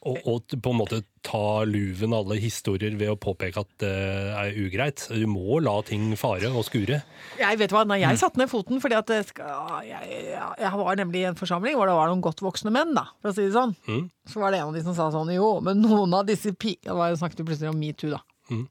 Og, 0.03 0.17
og 0.27 0.53
på 0.59 0.71
en 0.73 0.75
måte 0.81 0.97
ta 1.23 1.63
luven 1.63 2.11
av 2.11 2.25
alle 2.25 2.35
historier 2.43 2.91
ved 2.99 3.13
å 3.13 3.15
påpeke 3.15 3.61
at 3.61 3.69
det 3.79 3.91
er 4.35 4.57
ugreit. 4.59 5.05
Du 5.07 5.23
må 5.31 5.61
la 5.63 5.77
ting 5.87 6.09
fare 6.19 6.49
og 6.51 6.65
skure. 6.67 6.97
Jeg 7.39 7.59
vet 7.61 7.71
hva, 7.71 7.85
nei, 7.87 8.01
jeg 8.03 8.19
satte 8.19 8.41
ned 8.41 8.51
foten 8.51 8.83
fordi 8.83 8.97
at 8.99 9.13
skal, 9.29 9.79
jeg, 9.87 10.09
jeg, 10.11 10.49
jeg 10.59 10.81
var 10.81 10.99
nemlig 10.99 11.21
i 11.23 11.29
en 11.31 11.39
forsamling 11.39 11.79
hvor 11.79 11.87
det 11.87 11.95
var 11.95 12.11
noen 12.11 12.25
godt 12.25 12.43
voksne 12.43 12.73
menn, 12.75 12.91
da, 12.99 13.05
for 13.23 13.31
å 13.31 13.37
si 13.37 13.47
det 13.47 13.55
sånn. 13.55 13.71
Mm. 13.87 14.03
Så 14.27 14.43
var 14.43 14.51
det 14.51 14.59
en 14.59 14.73
av 14.73 14.75
de 14.75 14.83
som 14.83 14.97
sa 14.99 15.07
sånn, 15.15 15.31
jo, 15.37 15.53
men 15.63 15.79
noen 15.85 16.19
av 16.19 16.27
disse 16.27 16.51
pi... 16.51 16.75
Da 16.83 17.07
snakket 17.15 17.39
vi 17.39 17.47
plutselig 17.53 17.71
om 17.71 17.79
metoo, 17.79 18.11
da. 18.17 18.19
Mm. 18.53 18.63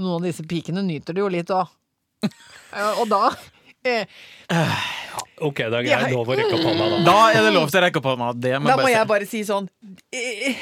Noen 0.00 0.14
av 0.16 0.26
disse 0.26 0.44
pikene 0.48 0.82
nyter 0.86 1.16
det 1.16 1.22
jo 1.24 1.28
litt 1.32 1.50
òg. 1.54 1.68
og 3.00 3.06
da 3.10 3.22
eh, 3.88 4.04
Ok, 5.40 5.62
da 5.72 5.80
er 5.80 5.88
Jeg- 5.88 6.12
Lov 6.12 6.28
å 6.28 6.36
rekke 6.36 6.52
opp 6.58 6.66
hånda, 6.68 6.88
da. 6.90 6.98
Da 7.06 7.18
er 7.32 7.46
det 7.46 7.52
lov 7.54 7.70
til 7.72 7.80
å 7.80 7.84
rekke 7.86 8.00
opp 8.02 8.08
hånda. 8.10 8.30
Det 8.40 8.54
må 8.60 8.68
Da 8.68 8.76
må 8.76 8.82
bare 8.84 8.92
jeg 8.94 9.08
bare 9.08 9.28
si 9.30 9.40
sånn 9.48 9.68
eh, 10.12 10.58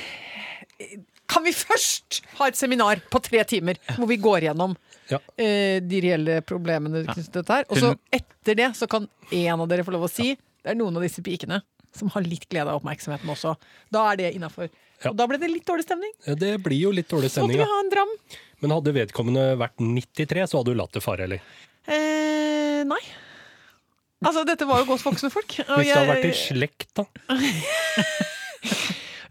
Kan 1.29 1.45
vi 1.45 1.53
først 1.53 2.21
ha 2.39 2.47
et 2.49 2.57
seminar 2.57 3.03
på 3.13 3.21
tre 3.23 3.43
timer 3.45 3.81
hvor 3.97 4.07
vi 4.09 4.17
går 4.23 4.47
gjennom 4.49 4.77
Ja. 5.11 5.19
eh, 5.41 5.81
de 5.81 6.01
reelle 6.05 6.41
problemene 6.47 7.03
knyttet 7.09 7.33
til 7.33 7.43
dette 7.43 7.59
her? 7.59 7.65
Og 7.69 7.77
så 7.81 7.95
etter 8.13 8.55
det 8.57 8.71
så 8.77 8.87
kan 8.89 9.09
en 9.33 9.61
av 9.61 9.69
dere 9.69 9.85
få 9.85 9.93
lov 9.93 10.07
å 10.07 10.11
si 10.13 10.35
det 10.37 10.73
er 10.75 10.79
noen 10.79 10.97
av 10.97 11.03
disse 11.05 11.23
pikene 11.25 11.63
som 11.97 12.11
har 12.15 12.23
litt 12.23 12.45
glede 12.49 12.69
av 12.69 12.79
oppmerksomheten 12.83 13.29
også. 13.33 13.55
Da 13.91 14.03
er 14.13 14.17
det 14.21 14.35
innafor. 14.37 14.69
Ja. 15.03 15.11
Og 15.11 15.17
da 15.17 15.27
ble 15.31 15.39
det 15.41 15.49
litt 15.51 15.65
dårlig 15.67 15.87
stemning. 15.87 16.13
Det 16.39 16.57
blir 16.63 16.79
jo 16.83 16.91
litt 16.93 17.09
dårlig 17.09 17.31
Så 17.33 17.43
måtte 17.47 17.57
vi 17.57 17.65
ha 17.71 17.79
en 17.81 17.91
dram. 17.93 18.13
Men 18.61 18.75
hadde 18.75 18.95
vedkommende 18.97 19.45
vært 19.61 19.77
93, 19.79 20.47
så 20.51 20.59
hadde 20.61 20.73
du 20.75 20.79
latt 20.81 20.93
det 20.97 21.03
fare, 21.05 21.29
eller? 21.29 21.43
Eh, 21.87 22.83
nei. 22.89 23.01
Altså, 24.25 24.43
dette 24.49 24.67
var 24.67 24.81
jo 24.83 24.89
godt 24.91 25.05
voksne 25.07 25.31
folk. 25.31 25.47
Hvis 25.61 25.67
det 25.67 25.95
hadde 25.95 25.95
jeg- 25.95 26.11
vært 26.11 26.27
i 26.27 26.35
slekt, 26.35 26.89
da. 26.99 27.05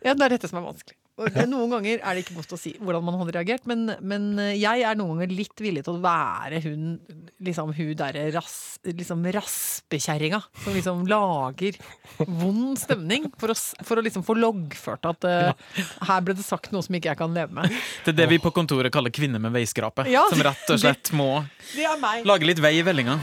Ja, 0.05 0.13
det 0.13 0.23
er 0.23 0.29
dette 0.37 0.47
som 0.47 0.59
er 0.61 0.67
vanskelig. 0.69 0.95
Det, 1.17 1.47
noen 1.49 1.71
ganger 1.73 1.97
er 1.97 2.13
det 2.13 2.21
ikke 2.25 2.35
godt 2.37 2.51
å 2.53 2.59
si 2.61 2.75
hvordan 2.77 3.05
man 3.07 3.15
hadde 3.17 3.33
reagert, 3.39 3.63
men, 3.69 3.87
men 4.05 4.27
jeg 4.53 4.83
er 4.85 4.97
noen 4.99 5.15
ganger 5.15 5.33
litt 5.33 5.63
villig 5.63 5.81
til 5.87 5.97
å 5.97 6.03
være 6.03 6.59
hun 6.61 6.99
liksom 7.43 7.71
hun 7.73 7.91
derre 7.97 8.27
ras, 8.35 8.77
liksom 8.85 9.25
raspekjerringa 9.33 10.39
som 10.63 10.77
liksom 10.77 11.03
lager 11.09 11.77
vond 12.25 12.77
stemning 12.79 13.27
for 13.41 13.53
å, 13.53 13.57
for 13.57 13.99
å 13.99 14.05
liksom 14.05 14.25
få 14.27 14.37
loggført 14.37 15.09
at 15.09 15.27
uh, 15.29 15.83
her 16.09 16.25
ble 16.25 16.37
det 16.37 16.45
sagt 16.45 16.71
noe 16.73 16.85
som 16.85 16.97
ikke 16.97 17.11
jeg 17.13 17.21
kan 17.21 17.33
leve 17.33 17.53
med. 17.61 17.77
Det 18.05 18.13
er 18.13 18.21
det 18.23 18.31
vi 18.35 18.41
på 18.43 18.53
kontoret 18.55 18.93
kaller 18.93 19.13
kvinner 19.13 19.41
med 19.41 19.55
veiskrape. 19.57 20.07
Ja. 20.11 20.25
Som 20.31 20.43
rett 20.45 20.73
og 20.73 20.81
slett 20.81 21.13
må 21.17 21.31
Det 21.73 21.85
er 21.85 21.97
meg. 22.01 22.25
lage 22.29 22.49
litt 22.49 22.61
vei 22.63 22.77
i 22.79 22.85
vellinga. 22.85 23.17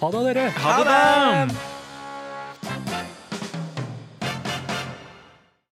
Ha 0.00 0.12
det, 0.12 0.26
dere. 0.28 0.50
Ha 0.60 0.76
det! 0.84 1.00
Ha 1.00 1.48
det! 1.48 1.75